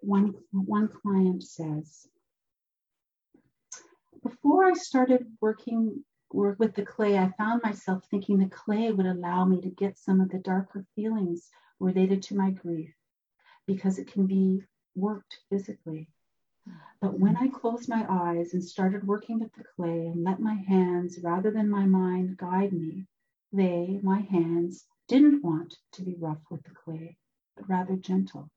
one 0.00 0.34
one 0.52 0.88
client 0.88 1.42
says 1.42 2.06
before 4.22 4.64
i 4.64 4.72
started 4.72 5.26
working 5.40 6.04
work 6.32 6.56
with 6.60 6.72
the 6.76 6.84
clay 6.84 7.18
i 7.18 7.28
found 7.36 7.60
myself 7.64 8.04
thinking 8.08 8.38
the 8.38 8.46
clay 8.46 8.92
would 8.92 9.06
allow 9.06 9.44
me 9.44 9.60
to 9.60 9.68
get 9.70 9.98
some 9.98 10.20
of 10.20 10.28
the 10.30 10.38
darker 10.38 10.84
feelings 10.94 11.48
related 11.80 12.22
to 12.22 12.36
my 12.36 12.50
grief 12.50 12.94
because 13.66 13.98
it 13.98 14.10
can 14.12 14.24
be 14.24 14.62
worked 14.98 15.38
physically. 15.48 16.08
But 17.00 17.18
when 17.18 17.36
I 17.36 17.48
closed 17.48 17.88
my 17.88 18.04
eyes 18.08 18.54
and 18.54 18.64
started 18.64 19.06
working 19.06 19.38
with 19.38 19.52
the 19.54 19.64
clay 19.64 20.06
and 20.06 20.24
let 20.24 20.40
my 20.40 20.54
hands 20.54 21.18
rather 21.22 21.50
than 21.50 21.70
my 21.70 21.86
mind 21.86 22.36
guide 22.36 22.72
me, 22.72 23.06
they, 23.52 24.00
my 24.02 24.20
hands, 24.20 24.86
didn't 25.06 25.42
want 25.42 25.78
to 25.92 26.02
be 26.02 26.16
rough 26.16 26.42
with 26.50 26.62
the 26.64 26.70
clay, 26.70 27.16
but 27.56 27.68
rather 27.68 27.96
gentle. 27.96 28.50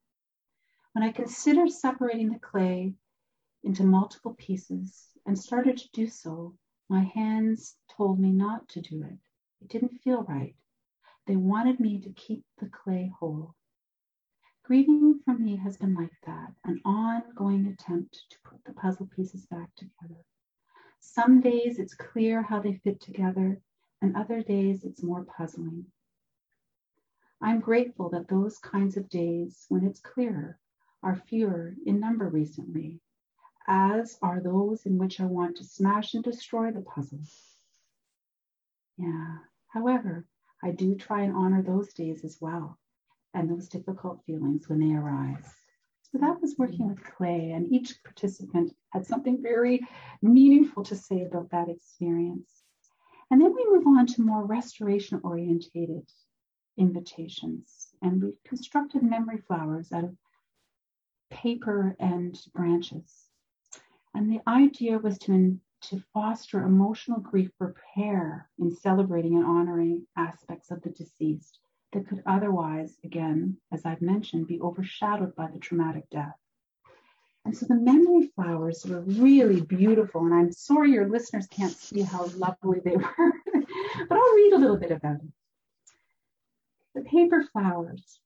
When 0.94 1.04
I 1.04 1.12
considered 1.12 1.72
separating 1.72 2.30
the 2.30 2.40
clay 2.40 2.96
into 3.64 3.84
multiple 3.84 4.34
pieces 4.34 5.10
and 5.26 5.38
started 5.38 5.78
to 5.78 5.92
do 5.92 6.08
so, 6.08 6.58
my 6.90 7.04
hands 7.04 7.78
told 7.88 8.20
me 8.20 8.32
not 8.32 8.68
to 8.70 8.82
do 8.82 9.04
it. 9.04 9.20
It 9.62 9.70
didn't 9.70 10.02
feel 10.02 10.24
right. 10.24 10.56
They 11.28 11.36
wanted 11.38 11.80
me 11.80 12.02
to 12.02 12.10
keep 12.12 12.44
the 12.58 12.68
clay 12.68 13.14
whole. 13.18 13.56
Grieving 14.72 15.20
for 15.26 15.34
me 15.34 15.58
has 15.58 15.76
been 15.76 15.94
like 15.96 16.16
that, 16.26 16.54
an 16.64 16.80
ongoing 16.86 17.68
attempt 17.68 18.24
to 18.30 18.38
put 18.46 18.64
the 18.64 18.72
puzzle 18.72 19.06
pieces 19.14 19.46
back 19.48 19.68
together. 19.76 20.24
Some 21.02 21.42
days 21.42 21.78
it's 21.78 21.94
clear 21.94 22.42
how 22.42 22.62
they 22.62 22.76
fit 22.76 23.02
together, 23.02 23.60
and 24.02 24.16
other 24.16 24.42
days 24.42 24.86
it's 24.86 25.04
more 25.04 25.26
puzzling. 25.26 25.88
I'm 27.42 27.60
grateful 27.60 28.12
that 28.12 28.30
those 28.30 28.60
kinds 28.60 28.96
of 28.96 29.10
days, 29.10 29.66
when 29.68 29.86
it's 29.86 30.00
clearer, 30.00 30.58
are 31.04 31.18
fewer 31.18 31.76
in 31.86 32.00
number 32.00 32.30
recently, 32.30 33.02
as 33.68 34.18
are 34.22 34.40
those 34.40 34.86
in 34.86 34.98
which 34.98 35.20
I 35.20 35.26
want 35.26 35.58
to 35.58 35.66
smash 35.66 36.14
and 36.14 36.24
destroy 36.24 36.72
the 36.72 36.80
puzzle. 36.80 37.20
Yeah, 38.96 39.40
however, 39.68 40.26
I 40.64 40.72
do 40.72 40.96
try 40.96 41.24
and 41.24 41.36
honor 41.36 41.62
those 41.62 41.92
days 41.92 42.24
as 42.24 42.38
well 42.40 42.78
and 43.34 43.50
those 43.50 43.68
difficult 43.68 44.22
feelings 44.26 44.68
when 44.68 44.80
they 44.80 44.96
arise. 44.96 45.46
So 46.12 46.18
that 46.18 46.42
was 46.42 46.58
working 46.58 46.90
with 46.90 47.04
clay, 47.04 47.52
and 47.52 47.72
each 47.72 48.04
participant 48.04 48.76
had 48.90 49.06
something 49.06 49.42
very 49.42 49.80
meaningful 50.22 50.84
to 50.84 50.96
say 50.96 51.22
about 51.22 51.52
that 51.52 51.70
experience. 51.70 52.64
And 53.30 53.40
then 53.40 53.56
we 53.56 53.66
move 53.70 53.88
on 53.88 54.06
to 54.08 54.22
more 54.22 54.46
restoration 54.46 55.22
orientated 55.24 56.06
invitations. 56.78 57.96
And 58.02 58.22
we 58.22 58.34
constructed 58.46 59.04
memory 59.04 59.38
flowers 59.48 59.94
out 59.94 60.04
of 60.04 60.18
paper 61.30 61.96
and 61.98 62.38
branches. 62.54 63.30
And 64.14 64.30
the 64.30 64.42
idea 64.50 64.98
was 64.98 65.18
to, 65.20 65.58
to 65.84 66.04
foster 66.14 66.62
emotional 66.62 67.22
grief 67.22 67.52
repair 67.58 68.50
in 68.60 68.76
celebrating 68.76 69.38
and 69.38 69.46
honoring 69.46 70.06
aspects 70.18 70.70
of 70.72 70.82
the 70.82 70.90
deceased 70.90 71.61
that 71.94 72.08
could 72.08 72.24
otherwise, 72.26 72.98
again, 73.04 73.58
as 73.72 73.86
I've 73.86 74.02
mentioned, 74.02 74.48
be 74.48 74.62
overshadowed 74.62 75.36
by 75.36 75.48
the 75.48 75.60
traumatic 75.60 76.10
death. 76.10 76.36
And 77.44 77.58
so 77.58 77.66
the 77.66 77.76
memory 77.76 78.32
flowers 78.36 78.86
were 78.86 79.02
really 79.02 79.62
beautiful. 79.62 80.26
And 80.26 80.34
I'm 80.34 80.52
sorry 80.52 80.92
your 80.92 81.10
listeners 81.10 81.48
can't 81.48 81.76
see 81.76 82.02
how 82.02 82.26
lovely 82.38 82.80
they 82.84 82.96
were, 82.98 83.34
but 83.54 84.18
I'll 84.18 84.36
read 84.36 84.54
a 84.54 84.60
little 84.60 84.78
bit 84.78 84.92
about 84.92 85.16
it. 85.16 85.32
The 86.94 87.02
paper 87.02 87.44
flowers 87.52 88.20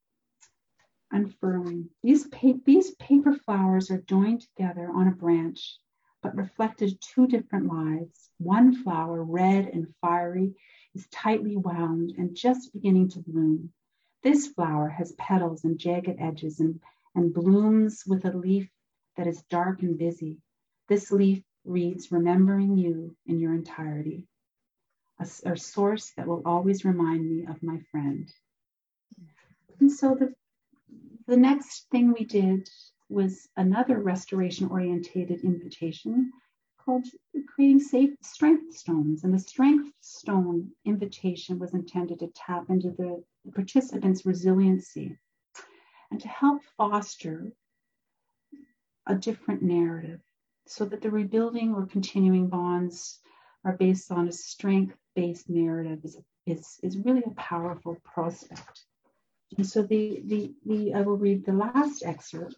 unfurling. 1.12 1.90
These, 2.04 2.28
pa- 2.28 2.60
these 2.66 2.92
paper 2.96 3.34
flowers 3.46 3.90
are 3.90 4.02
joined 4.02 4.42
together 4.42 4.90
on 4.94 5.08
a 5.08 5.12
branch, 5.12 5.78
but 6.22 6.36
reflected 6.36 7.00
two 7.00 7.28
different 7.28 7.68
lives. 7.68 8.30
One 8.38 8.84
flower, 8.84 9.24
red 9.24 9.68
and 9.68 9.94
fiery, 10.02 10.56
is 10.96 11.08
tightly 11.08 11.58
wound 11.58 12.14
and 12.18 12.36
just 12.36 12.74
beginning 12.74 13.10
to 13.10 13.20
bloom. 13.20 13.72
This 14.24 14.48
flower 14.48 14.90
has 14.90 15.12
petals 15.14 15.66
and 15.66 15.78
jagged 15.78 16.16
edges 16.20 16.60
and, 16.60 16.80
and 17.14 17.34
blooms 17.34 18.04
with 18.08 18.26
a 18.26 18.36
leaf 18.36 18.70
that 19.18 19.28
is 19.28 19.44
dark 19.50 19.82
and 19.82 19.98
busy. 19.98 20.40
This 20.88 21.12
leaf 21.12 21.44
reads, 21.66 22.12
Remembering 22.12 22.78
you 22.78 23.16
in 23.26 23.40
your 23.40 23.54
entirety, 23.54 24.26
a, 25.20 25.28
a 25.46 25.58
source 25.58 26.12
that 26.18 26.28
will 26.28 26.42
always 26.46 26.86
remind 26.86 27.30
me 27.30 27.46
of 27.46 27.62
my 27.62 27.80
friend. 27.92 28.32
And 29.80 29.92
so 29.92 30.16
the, 30.16 30.34
the 31.28 31.38
next 31.38 31.90
thing 31.92 32.14
we 32.14 32.26
did 32.26 32.70
was 33.10 33.48
another 33.58 34.00
restoration 34.00 34.70
orientated 34.70 35.42
invitation 35.42 36.32
called 36.86 37.08
creating 37.48 37.80
safe 37.80 38.12
strength 38.22 38.76
stones. 38.76 39.24
And 39.24 39.34
the 39.34 39.40
strength 39.40 39.92
stone 40.02 40.72
invitation 40.86 41.60
was 41.60 41.74
intended 41.74 42.20
to 42.20 42.28
tap 42.36 42.70
into 42.70 42.92
the 42.92 43.24
participants' 43.54 44.26
resiliency 44.26 45.18
and 46.12 46.22
to 46.22 46.28
help 46.28 46.62
foster 46.78 47.52
a 49.08 49.16
different 49.16 49.62
narrative 49.62 50.22
so 50.68 50.86
that 50.86 51.02
the 51.02 51.12
rebuilding 51.12 51.74
or 51.74 51.86
continuing 51.86 52.48
bonds 52.48 53.20
are 53.64 53.74
based 53.74 54.12
on 54.12 54.28
a 54.28 54.32
strength 54.32 54.96
based 55.16 55.50
narrative 55.50 56.00
is, 56.04 56.18
is, 56.46 56.80
is 56.84 56.98
really 56.98 57.24
a 57.26 57.32
powerful 57.32 57.98
prospect. 58.04 58.86
And 59.58 59.66
so 59.66 59.84
the, 59.84 60.22
the, 60.26 60.54
the, 60.66 60.94
I 60.94 61.02
will 61.02 61.18
read 61.18 61.46
the 61.46 61.54
last 61.54 62.04
excerpt. 62.04 62.56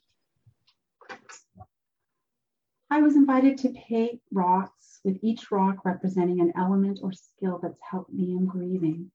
I 2.89 3.01
was 3.01 3.17
invited 3.17 3.57
to 3.59 3.73
paint 3.73 4.21
rocks 4.31 5.01
with 5.03 5.19
each 5.21 5.51
rock 5.51 5.83
representing 5.83 6.39
an 6.39 6.53
element 6.55 6.99
or 7.03 7.11
skill 7.11 7.59
that's 7.61 7.81
helped 7.81 8.13
me 8.13 8.31
in 8.31 8.45
grieving. 8.45 9.11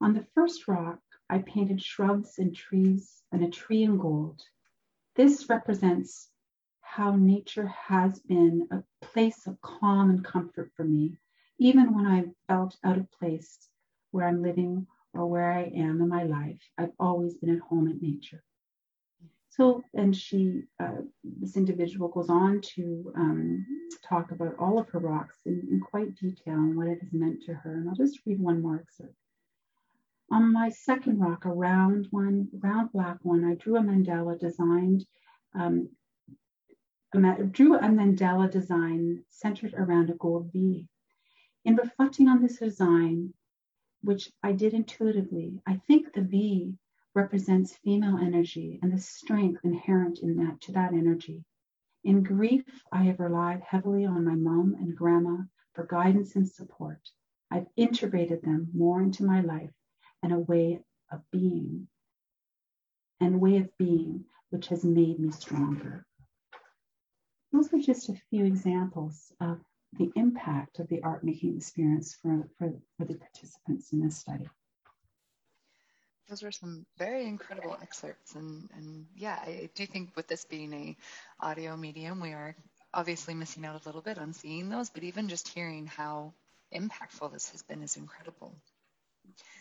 On 0.00 0.12
the 0.12 0.24
first 0.32 0.68
rock, 0.68 1.00
I 1.28 1.38
painted 1.38 1.82
shrubs 1.82 2.38
and 2.38 2.54
trees 2.54 3.24
and 3.32 3.42
a 3.42 3.50
tree 3.50 3.82
in 3.82 3.98
gold. 3.98 4.40
This 5.16 5.48
represents 5.48 6.30
how 6.80 7.16
nature 7.16 7.66
has 7.66 8.20
been 8.20 8.68
a 8.70 8.84
place 9.04 9.48
of 9.48 9.60
calm 9.60 10.10
and 10.10 10.24
comfort 10.24 10.70
for 10.76 10.84
me, 10.84 11.18
even 11.58 11.92
when 11.92 12.06
I 12.06 12.26
felt 12.46 12.76
out 12.84 12.98
of 12.98 13.10
place 13.10 13.68
where 14.12 14.28
I'm 14.28 14.42
living 14.42 14.86
or 15.12 15.26
where 15.26 15.50
I 15.50 15.64
am 15.64 16.00
in 16.00 16.08
my 16.08 16.22
life. 16.22 16.62
I've 16.78 16.94
always 17.00 17.34
been 17.34 17.50
at 17.56 17.62
home 17.62 17.88
at 17.88 18.00
nature. 18.00 18.44
So, 19.56 19.82
and 19.94 20.14
she, 20.14 20.64
uh, 20.78 21.00
this 21.24 21.56
individual 21.56 22.08
goes 22.08 22.28
on 22.28 22.60
to 22.74 23.12
um, 23.16 23.64
talk 24.06 24.30
about 24.30 24.54
all 24.58 24.78
of 24.78 24.90
her 24.90 24.98
rocks 24.98 25.38
in, 25.46 25.66
in 25.70 25.80
quite 25.80 26.14
detail 26.14 26.56
and 26.56 26.76
what 26.76 26.88
it 26.88 27.00
has 27.00 27.12
meant 27.12 27.42
to 27.44 27.54
her. 27.54 27.72
And 27.72 27.88
I'll 27.88 27.94
just 27.94 28.20
read 28.26 28.38
one 28.38 28.60
more 28.60 28.76
excerpt. 28.76 29.14
On 30.30 30.52
my 30.52 30.68
second 30.68 31.20
rock, 31.20 31.46
a 31.46 31.48
round 31.48 32.08
one, 32.10 32.48
round 32.52 32.92
black 32.92 33.16
one, 33.22 33.46
I 33.46 33.54
drew 33.54 33.76
a 33.76 33.80
mandala 33.80 34.38
designed, 34.38 35.06
um, 35.54 35.88
drew 37.50 37.76
a 37.76 37.88
mandala 37.88 38.50
design 38.50 39.24
centered 39.30 39.72
around 39.72 40.10
a 40.10 40.14
gold 40.14 40.50
V. 40.52 40.86
In 41.64 41.76
reflecting 41.76 42.28
on 42.28 42.42
this 42.42 42.58
design, 42.58 43.32
which 44.02 44.30
I 44.42 44.52
did 44.52 44.74
intuitively, 44.74 45.62
I 45.66 45.80
think 45.86 46.12
the 46.12 46.20
V 46.20 46.74
represents 47.16 47.74
female 47.78 48.18
energy 48.18 48.78
and 48.82 48.92
the 48.92 48.98
strength 48.98 49.64
inherent 49.64 50.20
in 50.20 50.36
that 50.36 50.60
to 50.60 50.72
that 50.72 50.92
energy. 50.92 51.42
In 52.04 52.22
grief, 52.22 52.64
I 52.92 53.04
have 53.04 53.18
relied 53.18 53.62
heavily 53.62 54.04
on 54.04 54.24
my 54.24 54.34
mom 54.34 54.76
and 54.78 54.94
grandma 54.94 55.38
for 55.72 55.86
guidance 55.86 56.36
and 56.36 56.46
support. 56.46 57.00
I've 57.50 57.66
integrated 57.74 58.42
them 58.42 58.68
more 58.74 59.02
into 59.02 59.24
my 59.24 59.40
life 59.40 59.72
and 60.22 60.32
a 60.32 60.38
way 60.38 60.84
of 61.10 61.22
being 61.30 61.88
and 63.18 63.40
way 63.40 63.56
of 63.56 63.76
being 63.78 64.26
which 64.50 64.68
has 64.68 64.84
made 64.84 65.18
me 65.18 65.30
stronger. 65.30 66.06
Those 67.50 67.72
are 67.72 67.78
just 67.78 68.10
a 68.10 68.20
few 68.28 68.44
examples 68.44 69.32
of 69.40 69.60
the 69.94 70.12
impact 70.16 70.78
of 70.78 70.88
the 70.88 71.02
art 71.02 71.24
making 71.24 71.56
experience 71.56 72.14
for, 72.14 72.48
for, 72.58 72.72
for 72.98 73.06
the 73.06 73.14
participants 73.14 73.92
in 73.92 74.00
this 74.00 74.18
study. 74.18 74.48
Those 76.28 76.42
were 76.42 76.52
some 76.52 76.86
very 76.98 77.26
incredible 77.26 77.76
excerpts, 77.80 78.34
and, 78.34 78.68
and 78.74 79.06
yeah, 79.14 79.38
I 79.40 79.70
do 79.74 79.86
think 79.86 80.10
with 80.16 80.26
this 80.26 80.44
being 80.44 80.72
a 80.72 80.96
audio 81.40 81.76
medium, 81.76 82.20
we 82.20 82.32
are 82.32 82.56
obviously 82.92 83.34
missing 83.34 83.64
out 83.64 83.80
a 83.80 83.86
little 83.86 84.00
bit 84.00 84.18
on 84.18 84.32
seeing 84.32 84.68
those, 84.68 84.90
but 84.90 85.04
even 85.04 85.28
just 85.28 85.48
hearing 85.48 85.86
how 85.86 86.32
impactful 86.74 87.32
this 87.32 87.50
has 87.50 87.62
been 87.62 87.82
is 87.82 87.96
incredible. 87.96 88.54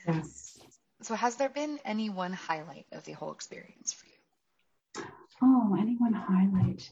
Yes. 0.07 0.59
So, 1.01 1.13
has 1.15 1.35
there 1.35 1.49
been 1.49 1.79
any 1.85 2.09
one 2.09 2.33
highlight 2.33 2.85
of 2.91 3.03
the 3.05 3.11
whole 3.11 3.31
experience 3.31 3.93
for 3.93 4.07
you? 4.07 5.05
Oh, 5.41 5.75
any 5.79 5.95
one 5.97 6.13
highlight? 6.13 6.89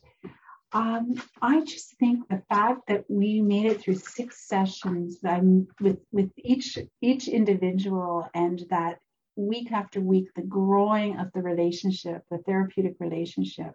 Um, 0.74 1.22
I 1.42 1.62
just 1.62 1.98
think 1.98 2.28
the 2.28 2.42
fact 2.50 2.88
that 2.88 3.06
we 3.08 3.42
made 3.42 3.68
it 3.68 3.82
through 3.82 3.96
six 3.96 4.48
sessions 4.48 5.20
um, 5.24 5.68
with 5.80 6.00
with 6.12 6.32
each 6.38 6.78
each 7.00 7.28
individual, 7.28 8.28
and 8.34 8.66
that 8.70 9.00
week 9.36 9.72
after 9.72 10.02
week, 10.02 10.28
the 10.36 10.44
growing 10.44 11.20
of 11.20 11.32
the 11.34 11.42
relationship, 11.42 12.24
the 12.30 12.40
therapeutic 12.40 12.96
relationship, 13.00 13.74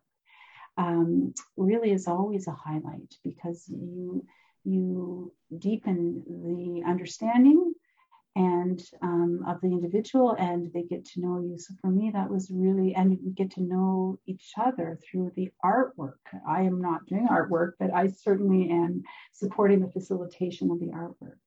um, 0.77 1.35
really 1.57 1.91
is 1.91 2.07
always 2.07 2.47
a 2.47 2.53
highlight 2.53 3.15
because 3.25 3.69
you 3.69 4.25
you 4.65 5.33
deepen 5.59 6.23
the 6.27 6.83
understanding 6.89 7.73
and 8.37 8.83
um, 9.03 9.45
of 9.49 9.61
the 9.63 9.69
individual 9.69 10.37
and 10.39 10.71
they 10.73 10.83
get 10.83 11.05
to 11.05 11.21
know 11.21 11.41
you. 11.41 11.57
So 11.59 11.75
for 11.81 11.91
me 11.91 12.11
that 12.13 12.31
was 12.31 12.51
really 12.53 12.95
and 12.95 13.19
we 13.25 13.33
get 13.33 13.51
to 13.53 13.63
know 13.63 14.19
each 14.27 14.53
other 14.57 14.99
through 15.05 15.33
the 15.35 15.51
artwork. 15.65 16.19
I 16.47 16.63
am 16.63 16.81
not 16.81 17.07
doing 17.07 17.27
artwork 17.29 17.73
but 17.81 17.93
i 17.93 18.07
certainly 18.07 18.71
am 18.71 19.03
supporting 19.33 19.81
the 19.81 19.91
facilitation 19.91 20.71
of 20.71 20.79
the 20.79 20.89
artwork 20.89 21.39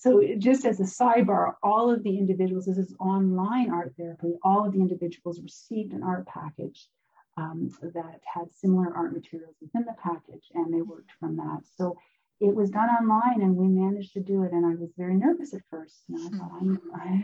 so 0.00 0.22
just 0.38 0.64
as 0.64 0.80
a 0.80 0.84
sidebar 0.84 1.54
all 1.62 1.90
of 1.90 2.02
the 2.02 2.18
individuals 2.18 2.66
this 2.66 2.78
is 2.78 2.94
online 2.98 3.70
art 3.70 3.92
therapy 3.96 4.34
all 4.42 4.66
of 4.66 4.72
the 4.72 4.80
individuals 4.80 5.40
received 5.40 5.92
an 5.92 6.02
art 6.02 6.26
package 6.26 6.88
um, 7.36 7.70
that 7.94 8.20
had 8.34 8.52
similar 8.52 8.92
art 8.94 9.12
materials 9.12 9.54
within 9.60 9.84
the 9.84 9.94
package 10.02 10.46
and 10.54 10.72
they 10.72 10.82
worked 10.82 11.12
from 11.20 11.36
that 11.36 11.60
so 11.76 11.96
it 12.40 12.54
was 12.54 12.70
done 12.70 12.88
online 12.88 13.42
and 13.42 13.54
we 13.54 13.68
managed 13.68 14.14
to 14.14 14.20
do 14.20 14.44
it. 14.44 14.52
And 14.52 14.64
I 14.64 14.74
was 14.74 14.90
very 14.96 15.14
nervous 15.14 15.52
at 15.54 15.60
first. 15.70 16.02
And 16.08 16.18
I 16.18 16.38
thought, 16.38 16.52
I'm, 16.60 16.80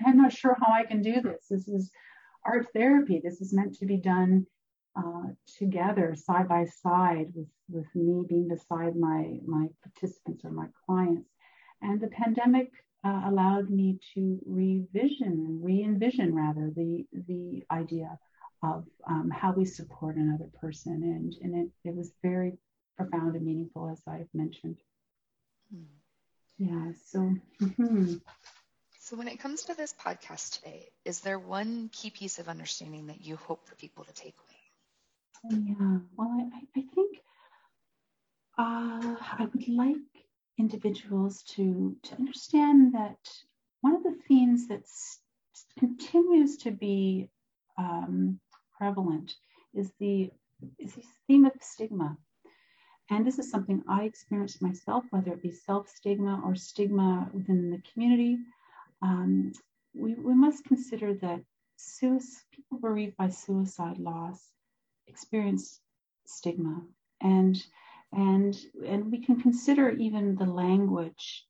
I'm 0.07 0.17
not 0.19 0.33
sure 0.33 0.57
how 0.61 0.73
I 0.73 0.85
can 0.85 1.03
do 1.03 1.23
this. 1.23 1.47
This 1.51 1.69
is 1.69 1.91
art 2.45 2.67
therapy. 2.75 3.21
This 3.25 3.41
is 3.41 3.55
meant 3.55 3.75
to 3.79 3.87
be 3.87 3.97
done 3.97 4.47
uh, 4.95 5.29
together, 5.59 6.15
side 6.15 6.49
by 6.49 6.67
side, 6.67 7.33
with, 7.35 7.49
with 7.71 7.87
me 7.95 8.25
being 8.29 8.49
beside 8.49 8.95
my, 8.95 9.39
my 9.47 9.69
participants 9.83 10.45
or 10.45 10.51
my 10.51 10.67
clients. 10.85 11.31
And 11.83 12.01
the 12.01 12.09
pandemic 12.09 12.71
uh, 13.05 13.23
allowed 13.27 13.71
me 13.71 13.99
to 14.15 14.39
revision, 14.47 15.61
re-envision 15.63 16.35
rather, 16.35 16.71
the, 16.75 17.07
the 17.29 17.65
idea 17.71 18.19
of 18.63 18.85
um, 19.07 19.31
how 19.31 19.53
we 19.53 19.65
support 19.65 20.17
another 20.17 20.49
person. 20.61 21.03
And, 21.03 21.35
and 21.43 21.67
it, 21.67 21.89
it 21.89 21.95
was 21.95 22.11
very 22.23 22.59
profound 22.97 23.37
and 23.37 23.45
meaningful, 23.45 23.91
as 23.91 24.01
I've 24.09 24.29
mentioned. 24.35 24.79
Yeah. 26.59 26.93
So. 27.07 27.35
Mm-hmm. 27.61 28.15
So 28.99 29.17
when 29.17 29.29
it 29.29 29.39
comes 29.39 29.63
to 29.65 29.75
this 29.75 29.95
podcast 29.95 30.59
today, 30.59 30.89
is 31.05 31.21
there 31.21 31.39
one 31.39 31.91
key 31.93 32.11
piece 32.11 32.41
of 32.41 32.49
understanding 32.49 33.07
that 33.07 33.25
you 33.25 33.37
hope 33.37 33.65
for 33.67 33.77
people 33.77 34.05
to 34.05 34.13
take 34.13 34.35
away? 34.35 35.63
Yeah. 35.65 35.99
Well, 36.17 36.51
I, 36.53 36.81
I 36.81 36.83
think 36.95 37.19
uh, 38.59 39.17
I 39.39 39.47
would 39.53 39.69
like 39.69 39.97
individuals 40.59 41.43
to 41.45 41.97
to 42.05 42.15
understand 42.17 42.95
that 42.95 43.19
one 43.83 43.97
of 43.97 44.03
the 44.05 44.17
themes 44.29 44.69
that 44.69 44.85
continues 45.79 46.59
to 46.59 46.71
be 46.73 47.31
um, 47.79 48.41
prevalent 48.79 49.35
is 49.75 49.93
the 50.01 50.31
is 50.79 50.95
the 50.95 51.05
theme 51.29 51.47
of 51.47 51.53
stigma 51.61 52.17
And 53.11 53.27
this 53.27 53.39
is 53.39 53.51
something 53.51 53.85
I 53.89 54.05
experienced 54.05 54.63
myself, 54.63 55.05
whether 55.11 55.33
it 55.35 55.43
be 55.43 55.53
self 55.53 55.89
stigma 55.89 56.43
or 56.45 56.57
stigma 56.57 57.31
within 57.35 57.71
the 57.71 57.83
community. 57.93 58.39
Um, 59.03 59.53
we, 59.95 60.15
we 60.15 60.35
must 60.35 60.65
consider 60.65 61.15
that 61.15 61.43
suicide, 61.77 62.43
people 62.53 62.79
bereaved 62.81 63.17
by 63.19 63.31
suicide 63.31 63.99
loss 63.99 64.41
experience 65.09 65.81
stigma 66.27 66.83
and 67.23 67.57
and 68.13 68.57
and 68.87 69.11
we 69.11 69.21
can 69.21 69.41
consider 69.41 69.91
even 69.91 70.37
the 70.37 70.47
language 70.47 71.47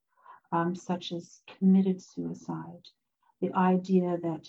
um, 0.53 0.75
such 0.75 1.13
as 1.13 1.41
committed 1.59 2.03
suicide 2.03 2.83
the 3.41 3.53
idea 3.53 4.17
that 4.23 4.47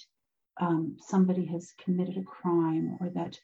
um, 0.60 0.98
somebody 1.00 1.46
has 1.46 1.74
committed 1.84 2.18
a 2.18 2.24
crime 2.24 2.98
or 3.00 3.10
that 3.10 3.40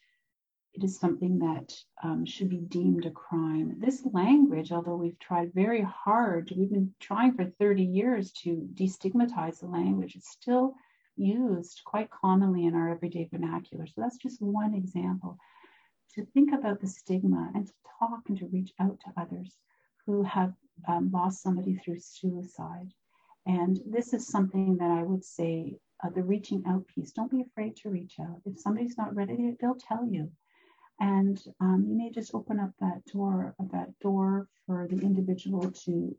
it 0.74 0.82
is 0.82 0.98
something 0.98 1.38
that 1.38 1.72
um, 2.02 2.26
should 2.26 2.48
be 2.48 2.58
deemed 2.58 3.06
a 3.06 3.10
crime. 3.10 3.76
This 3.78 4.04
language, 4.12 4.72
although 4.72 4.96
we've 4.96 5.18
tried 5.20 5.54
very 5.54 5.82
hard, 5.82 6.52
we've 6.56 6.70
been 6.70 6.92
trying 6.98 7.34
for 7.34 7.44
30 7.44 7.84
years 7.84 8.32
to 8.42 8.68
destigmatize 8.74 9.60
the 9.60 9.66
language, 9.66 10.16
it's 10.16 10.30
still 10.30 10.74
used 11.16 11.82
quite 11.84 12.10
commonly 12.10 12.64
in 12.64 12.74
our 12.74 12.90
everyday 12.90 13.28
vernacular. 13.30 13.86
So 13.86 14.00
that's 14.00 14.16
just 14.16 14.42
one 14.42 14.74
example. 14.74 15.38
To 16.14 16.24
think 16.26 16.52
about 16.52 16.80
the 16.80 16.86
stigma 16.86 17.50
and 17.54 17.66
to 17.66 17.72
talk 17.98 18.20
and 18.28 18.38
to 18.38 18.46
reach 18.46 18.72
out 18.78 18.98
to 19.00 19.20
others 19.20 19.56
who 20.06 20.22
have 20.22 20.52
um, 20.86 21.10
lost 21.12 21.42
somebody 21.42 21.76
through 21.76 21.98
suicide. 22.00 22.92
And 23.46 23.80
this 23.86 24.12
is 24.12 24.26
something 24.26 24.76
that 24.76 24.90
I 24.90 25.02
would 25.02 25.24
say 25.24 25.76
uh, 26.04 26.10
the 26.10 26.22
reaching 26.22 26.62
out 26.66 26.86
piece. 26.86 27.12
Don't 27.12 27.30
be 27.30 27.42
afraid 27.42 27.76
to 27.76 27.90
reach 27.90 28.14
out. 28.20 28.40
If 28.44 28.60
somebody's 28.60 28.96
not 28.96 29.14
ready, 29.14 29.56
they'll 29.60 29.74
tell 29.74 30.06
you 30.06 30.30
and 31.00 31.42
um, 31.60 31.84
you 31.88 31.96
may 31.96 32.10
just 32.10 32.34
open 32.34 32.60
up 32.60 32.70
that 32.80 33.04
door, 33.12 33.54
that 33.72 33.98
door 34.00 34.48
for 34.66 34.86
the 34.88 35.00
individual 35.00 35.70
to, 35.70 36.16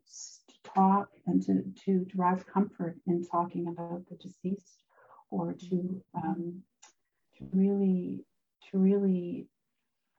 to 0.48 0.70
talk 0.74 1.08
and 1.26 1.42
to, 1.42 1.64
to 1.84 2.04
derive 2.04 2.46
comfort 2.46 2.96
in 3.06 3.24
talking 3.24 3.68
about 3.68 4.02
the 4.08 4.16
deceased, 4.16 4.82
or 5.30 5.54
to 5.54 6.02
um, 6.14 6.62
to 7.36 7.48
really 7.52 8.24
to 8.70 8.78
really 8.78 9.46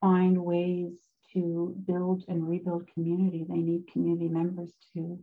find 0.07 0.37
ways 0.41 0.93
to 1.33 1.75
build 1.85 2.23
and 2.29 2.47
rebuild 2.47 2.87
community. 2.93 3.45
They 3.47 3.57
need 3.57 3.91
community 3.91 4.29
members 4.29 4.71
to 4.93 5.19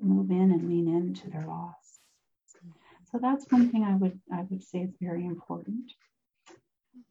move 0.00 0.30
in 0.30 0.50
and 0.52 0.66
lean 0.66 0.88
into 0.88 1.28
their 1.28 1.46
loss. 1.46 2.00
So 3.12 3.18
that's 3.20 3.44
one 3.50 3.70
thing 3.70 3.84
I 3.84 3.96
would 3.96 4.18
I 4.32 4.42
would 4.48 4.62
say 4.62 4.78
is 4.80 4.94
very 5.00 5.26
important. 5.26 5.92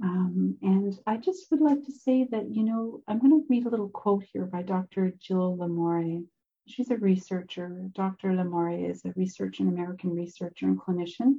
Um, 0.04 0.58
and 0.62 0.98
I 1.06 1.18
just 1.18 1.50
would 1.52 1.62
like 1.62 1.84
to 1.86 1.92
say 1.92 2.28
that, 2.32 2.54
you 2.54 2.64
know, 2.64 3.02
I'm 3.08 3.20
going 3.20 3.32
to 3.32 3.48
read 3.48 3.66
a 3.66 3.70
little 3.70 3.90
quote 3.90 4.26
here 4.32 4.46
by 4.46 4.62
Dr. 4.64 5.14
Jill 5.20 5.58
Lamore. 5.58 6.24
She's 6.68 6.92
a 6.92 6.98
researcher. 6.98 7.90
Dr. 7.94 8.30
Lamore 8.30 8.90
is 8.90 9.06
a 9.06 9.14
researcher, 9.16 9.64
an 9.64 9.70
American 9.70 10.14
researcher 10.14 10.66
and 10.66 10.80
clinician 10.80 11.36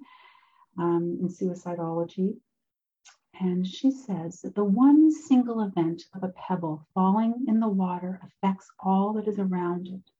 um, 0.78 1.18
in 1.20 1.28
suicidology. 1.28 2.36
And 3.40 3.66
she 3.66 3.90
says 3.90 4.40
that 4.42 4.54
the 4.54 4.64
one 4.64 5.12
single 5.12 5.60
event 5.60 6.04
of 6.14 6.24
a 6.24 6.30
pebble 6.30 6.86
falling 6.92 7.44
in 7.46 7.60
the 7.60 7.68
water 7.68 8.20
affects 8.22 8.68
all 8.80 9.12
that 9.14 9.28
is 9.28 9.38
around 9.38 9.86
it 9.88 10.10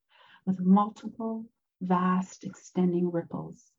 with 0.47 0.61
multiple, 0.61 1.45
vast, 1.81 2.45
extending 2.45 3.11
ripples. 3.11 3.73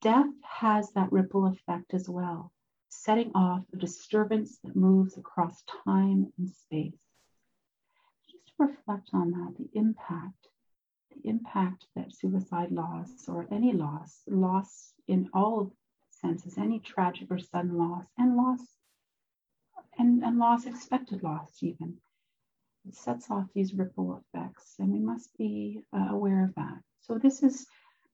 Death 0.00 0.32
has 0.42 0.90
that 0.92 1.12
ripple 1.12 1.46
effect 1.46 1.94
as 1.94 2.08
well 2.08 2.52
setting 2.94 3.32
off 3.34 3.64
a 3.72 3.76
disturbance 3.76 4.58
that 4.60 4.76
moves 4.76 5.18
across 5.18 5.62
time 5.84 6.32
and 6.38 6.48
space. 6.48 7.04
Just 8.30 8.52
reflect 8.58 9.10
on 9.12 9.32
that, 9.32 9.54
the 9.58 9.68
impact, 9.78 10.48
the 11.10 11.28
impact 11.28 11.86
that 11.96 12.14
suicide 12.14 12.70
loss 12.70 13.28
or 13.28 13.46
any 13.50 13.72
loss, 13.72 14.22
loss 14.26 14.94
in 15.08 15.28
all 15.34 15.72
senses, 16.24 16.58
any 16.58 16.78
tragic 16.80 17.30
or 17.30 17.38
sudden 17.38 17.76
loss, 17.76 18.06
and 18.18 18.36
loss 18.36 18.60
and, 19.98 20.24
and 20.24 20.38
loss, 20.38 20.66
expected 20.66 21.22
loss 21.22 21.62
even. 21.62 21.98
It 22.86 22.94
sets 22.94 23.30
off 23.30 23.46
these 23.54 23.74
ripple 23.74 24.22
effects, 24.22 24.74
and 24.78 24.92
we 24.92 24.98
must 24.98 25.36
be 25.38 25.80
uh, 25.92 26.08
aware 26.10 26.44
of 26.44 26.54
that. 26.56 26.78
So 27.00 27.18
this 27.18 27.42
is 27.42 27.66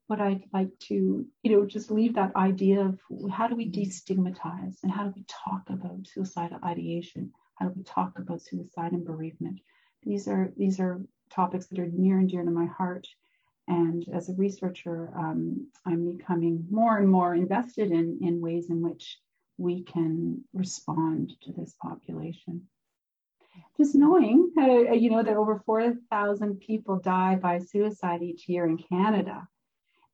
what 0.07 0.21
I'd 0.21 0.45
like 0.53 0.77
to, 0.89 1.27
you 1.43 1.51
know, 1.51 1.65
just 1.67 1.91
leave 1.91 2.15
that 2.15 2.35
idea 2.37 2.81
of 2.81 2.99
how 3.31 3.49
do 3.49 3.57
we 3.57 3.71
destigmatize 3.71 4.77
and 4.83 4.93
how 4.93 5.05
do 5.05 5.13
we 5.17 5.25
talk 5.29 5.63
about 5.69 6.07
suicidal 6.07 6.59
ideation? 6.65 7.33
How 7.57 7.67
do 7.67 7.75
we 7.77 7.85
talk 7.85 8.19
about 8.19 8.43
suicide 8.43 8.93
and 8.93 9.05
bereavement? 9.05 9.61
These 10.03 10.29
are 10.29 10.53
these 10.57 10.81
are 10.81 11.01
topics 11.31 11.67
that 11.67 11.79
are 11.79 11.87
near 11.87 12.19
and 12.19 12.29
dear 12.29 12.43
to 12.43 12.51
my 12.51 12.67
heart. 12.67 13.07
And 13.69 14.05
as 14.13 14.29
a 14.29 14.35
researcher, 14.35 15.13
um, 15.17 15.69
I'm 15.87 16.17
becoming 16.17 16.67
more 16.71 16.99
and 16.99 17.09
more 17.09 17.35
invested 17.35 17.91
in, 17.91 18.19
in 18.23 18.41
ways 18.41 18.71
in 18.71 18.83
which 18.83 19.19
we 19.59 19.83
can 19.83 20.43
respond 20.53 21.35
to 21.43 21.53
this 21.53 21.75
population. 21.81 22.67
Just 23.77 23.95
knowing, 23.95 24.53
uh, 24.59 24.93
you 24.93 25.11
know, 25.11 25.23
that 25.23 25.37
over 25.37 25.63
4,000 25.67 26.61
people 26.61 26.99
die 26.99 27.37
by 27.37 27.59
suicide 27.59 28.23
each 28.23 28.49
year 28.49 28.67
in 28.67 28.79
Canada 28.79 29.47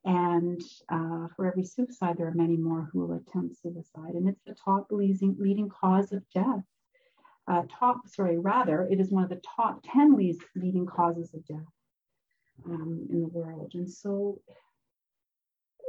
and 0.06 0.62
uh, 0.88 1.26
for 1.34 1.46
every 1.48 1.64
suicide, 1.64 2.16
there 2.16 2.28
are 2.28 2.34
many 2.34 2.56
more 2.56 2.88
who 2.92 3.00
will 3.00 3.16
attempt 3.16 3.60
suicide. 3.60 4.14
And 4.14 4.28
it's 4.28 4.40
the 4.46 4.54
top 4.54 4.86
leading, 4.90 5.36
leading 5.36 5.68
cause 5.68 6.12
of 6.12 6.22
death. 6.32 6.62
Uh, 7.48 7.62
top, 7.68 8.06
sorry, 8.06 8.38
rather, 8.38 8.86
it 8.88 9.00
is 9.00 9.10
one 9.10 9.24
of 9.24 9.28
the 9.28 9.42
top 9.56 9.80
10 9.92 10.16
leading 10.54 10.86
causes 10.86 11.34
of 11.34 11.44
death 11.46 11.66
um, 12.64 13.06
in 13.10 13.20
the 13.20 13.28
world. 13.28 13.72
And 13.74 13.90
so 13.90 14.40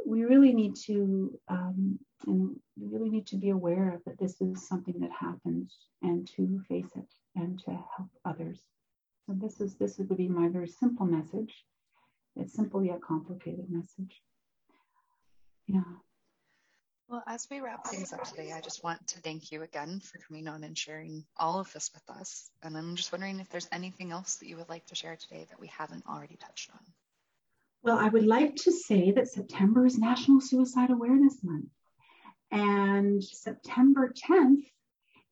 we 0.05 0.23
really 0.23 0.53
need 0.53 0.75
to, 0.85 1.37
um, 1.49 1.99
and 2.25 2.55
we 2.79 2.87
really 2.87 3.09
need 3.09 3.27
to 3.27 3.35
be 3.35 3.49
aware 3.49 3.93
of 3.93 4.03
that 4.05 4.19
this 4.19 4.39
is 4.41 4.67
something 4.67 4.99
that 4.99 5.11
happens 5.11 5.75
and 6.01 6.27
to 6.35 6.61
face 6.69 6.91
it 6.95 7.13
and 7.35 7.59
to 7.65 7.71
help 7.71 8.09
others. 8.25 8.61
So 9.25 9.33
this 9.35 9.59
is 9.59 9.75
this 9.75 9.97
would 9.97 10.15
be 10.15 10.29
my 10.29 10.47
very 10.47 10.69
simple 10.69 11.05
message. 11.05 11.65
It's 12.37 12.53
simple 12.53 12.83
yet 12.83 13.01
complicated 13.01 13.65
message. 13.69 14.21
Yeah. 15.65 15.81
Well, 17.09 17.23
as 17.25 17.47
we 17.49 17.61
wrap 17.61 17.87
things 17.87 18.11
up 18.11 18.25
today, 18.25 18.51
I 18.51 18.59
just 18.59 18.83
want 18.83 19.07
to 19.07 19.21
thank 19.21 19.49
you 19.49 19.61
again 19.63 20.01
for 20.01 20.17
coming 20.17 20.49
on 20.49 20.65
and 20.65 20.77
sharing 20.77 21.23
all 21.37 21.57
of 21.57 21.71
this 21.71 21.89
with 21.93 22.03
us. 22.17 22.49
And 22.63 22.77
I'm 22.77 22.97
just 22.97 23.13
wondering 23.13 23.39
if 23.39 23.47
there's 23.47 23.69
anything 23.71 24.11
else 24.11 24.35
that 24.35 24.47
you 24.49 24.57
would 24.57 24.67
like 24.67 24.85
to 24.87 24.95
share 24.95 25.15
today 25.15 25.45
that 25.49 25.59
we 25.59 25.67
haven't 25.67 26.03
already 26.05 26.35
touched 26.35 26.69
on. 26.73 26.79
Well, 27.81 27.97
I 27.97 28.09
would 28.09 28.25
like 28.25 28.57
to 28.57 28.73
say 28.73 29.11
that 29.11 29.29
September 29.29 29.85
is 29.85 29.97
National 29.97 30.41
Suicide 30.41 30.89
Awareness 30.89 31.41
Month. 31.43 31.69
And 32.51 33.23
September 33.23 34.13
10th 34.29 34.65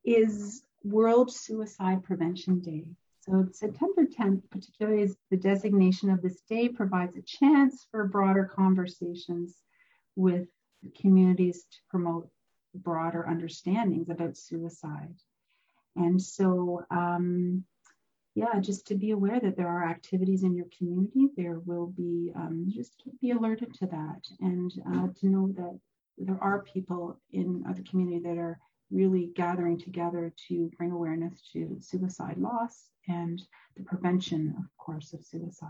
is 0.05 0.63
World 0.85 1.33
Suicide 1.33 2.03
Prevention 2.03 2.61
Day. 2.61 2.85
So 3.19 3.47
September 3.51 4.05
10th, 4.05 4.43
particularly 4.49 5.03
as 5.03 5.17
the 5.29 5.37
designation 5.37 6.09
of 6.09 6.21
this 6.21 6.39
day 6.47 6.69
provides 6.69 7.17
a 7.17 7.21
chance 7.21 7.85
for 7.91 8.07
broader 8.07 8.45
conversations 8.45 9.55
with 10.15 10.47
communities 10.99 11.65
to 11.71 11.77
promote 11.89 12.29
broader 12.73 13.27
understandings 13.27 14.09
about 14.09 14.37
suicide. 14.37 15.15
And 15.95 16.21
so, 16.21 16.83
um, 16.91 17.63
yeah, 18.35 18.59
just 18.59 18.87
to 18.87 18.95
be 18.95 19.11
aware 19.11 19.39
that 19.39 19.55
there 19.55 19.69
are 19.69 19.89
activities 19.89 20.43
in 20.43 20.55
your 20.55 20.65
community, 20.77 21.29
there 21.37 21.59
will 21.59 21.87
be, 21.87 22.31
um, 22.35 22.65
just 22.67 23.03
be 23.21 23.31
alerted 23.31 23.73
to 23.75 23.85
that 23.87 24.21
and 24.41 24.71
uh, 24.93 25.07
to 25.19 25.27
know 25.27 25.53
that 25.55 25.79
there 26.17 26.37
are 26.41 26.63
people 26.63 27.17
in 27.31 27.63
the 27.75 27.83
community 27.83 28.19
that 28.19 28.37
are 28.37 28.59
really 28.91 29.31
gathering 29.35 29.79
together 29.79 30.33
to 30.47 30.69
bring 30.77 30.91
awareness 30.91 31.41
to 31.53 31.77
suicide 31.79 32.37
loss 32.37 32.89
and 33.07 33.41
the 33.77 33.83
prevention, 33.83 34.53
of 34.57 34.65
course, 34.77 35.13
of 35.13 35.23
suicide. 35.25 35.69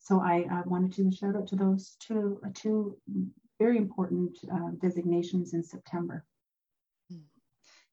So 0.00 0.20
I 0.20 0.46
uh, 0.50 0.62
wanted 0.66 0.92
to 0.94 1.10
shout 1.12 1.36
out 1.36 1.46
to 1.48 1.56
those 1.56 1.96
two, 2.00 2.40
uh, 2.44 2.48
two 2.54 2.96
very 3.58 3.76
important 3.76 4.38
uh, 4.52 4.70
designations 4.80 5.54
in 5.54 5.62
September. 5.62 6.24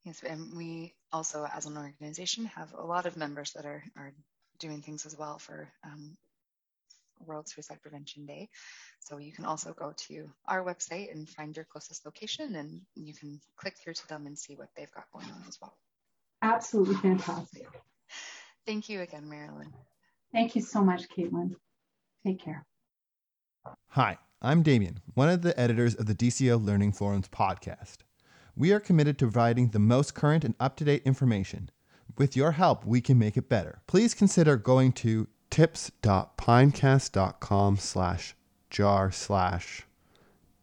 Yes, 0.04 0.21
and 0.21 0.56
we 0.56 0.93
also, 1.12 1.47
as 1.51 1.65
an 1.65 1.78
organization, 1.78 2.45
have 2.45 2.71
a 2.78 2.86
lot 2.86 3.08
of 3.08 3.17
members 3.17 3.54
that 3.54 3.65
are, 3.65 3.84
are 3.97 4.13
doing 4.60 4.84
things 4.84 5.04
as 5.08 5.17
well 5.17 5.39
for 5.39 5.67
um, 5.84 6.15
World 7.25 7.49
Suicide 7.49 7.82
Prevention 7.82 8.28
Day. 8.28 8.49
So 8.99 9.17
you 9.17 9.32
can 9.32 9.45
also 9.45 9.73
go 9.73 9.93
to 10.08 10.30
our 10.47 10.63
website 10.63 11.12
and 11.12 11.28
find 11.28 11.56
your 11.56 11.65
closest 11.65 12.06
location, 12.06 12.56
and 12.56 12.82
you 12.93 13.15
can 13.15 13.41
click 13.58 13.78
through 13.78 13.95
to 13.95 14.08
them 14.08 14.28
and 14.28 14.38
see 14.38 14.56
what 14.56 14.69
they've 14.78 14.91
got 14.91 15.06
going 15.12 15.25
on 15.25 15.43
as 15.47 15.58
well. 15.60 15.75
Absolutely 16.43 16.95
fantastic. 16.95 17.67
Thank 18.67 18.89
you 18.89 19.01
again, 19.01 19.28
Marilyn. 19.28 19.73
Thank 20.32 20.56
you 20.56 20.62
so 20.62 20.82
much, 20.82 21.10
Caitlin. 21.10 21.56
Take 22.23 22.43
care. 22.43 22.63
Hi, 23.88 24.19
I'm 24.46 24.62
Damien, 24.62 25.00
one 25.16 25.30
of 25.30 25.42
the 25.42 25.60
editors 25.60 25.96
of 25.96 26.06
the 26.06 26.14
DCO 26.14 26.64
Learning 26.64 26.92
Forums 26.92 27.30
podcast. 27.30 27.98
We 28.56 28.72
are 28.74 28.80
committed 28.80 29.18
to 29.18 29.26
providing 29.26 29.70
the 29.70 29.80
most 29.80 30.14
current 30.14 30.44
and 30.44 30.54
up 30.60 30.76
to 30.76 30.84
date 30.84 31.02
information. 31.04 31.72
With 32.16 32.36
your 32.36 32.52
help, 32.52 32.86
we 32.86 33.02
can 33.02 33.18
make 33.18 33.38
it 33.38 33.50
better. 33.50 33.82
Please 33.88 34.14
consider 34.14 34.56
going 34.56 34.92
to 34.92 35.28
tips.pinecast.com 35.50 37.78
slash 37.78 38.36
jar 38.70 39.12
slash 39.12 39.88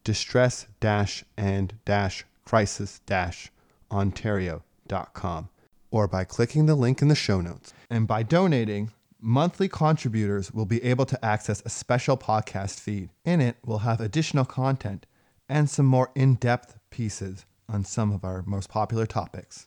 distress 0.04 0.68
dash 0.78 1.24
and 1.36 1.74
dash 1.84 2.24
crisis 2.44 3.00
dash 3.04 3.50
ontario.com 3.90 5.48
or 5.90 6.06
by 6.06 6.22
clicking 6.22 6.66
the 6.66 6.76
link 6.76 7.02
in 7.02 7.08
the 7.08 7.16
show 7.16 7.40
notes. 7.40 7.74
And 7.90 8.06
by 8.06 8.22
donating, 8.22 8.92
monthly 9.22 9.68
contributors 9.68 10.52
will 10.52 10.66
be 10.66 10.82
able 10.82 11.06
to 11.06 11.24
access 11.24 11.62
a 11.64 11.70
special 11.70 12.16
podcast 12.16 12.80
feed. 12.80 13.10
In 13.24 13.40
it, 13.40 13.56
we'll 13.64 13.78
have 13.78 14.00
additional 14.00 14.44
content 14.44 15.06
and 15.48 15.70
some 15.70 15.86
more 15.86 16.10
in 16.14 16.34
depth 16.34 16.78
pieces 16.90 17.46
on 17.68 17.84
some 17.84 18.12
of 18.12 18.24
our 18.24 18.42
most 18.46 18.68
popular 18.68 19.06
topics. 19.06 19.66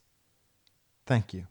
Thank 1.06 1.34
you. 1.34 1.44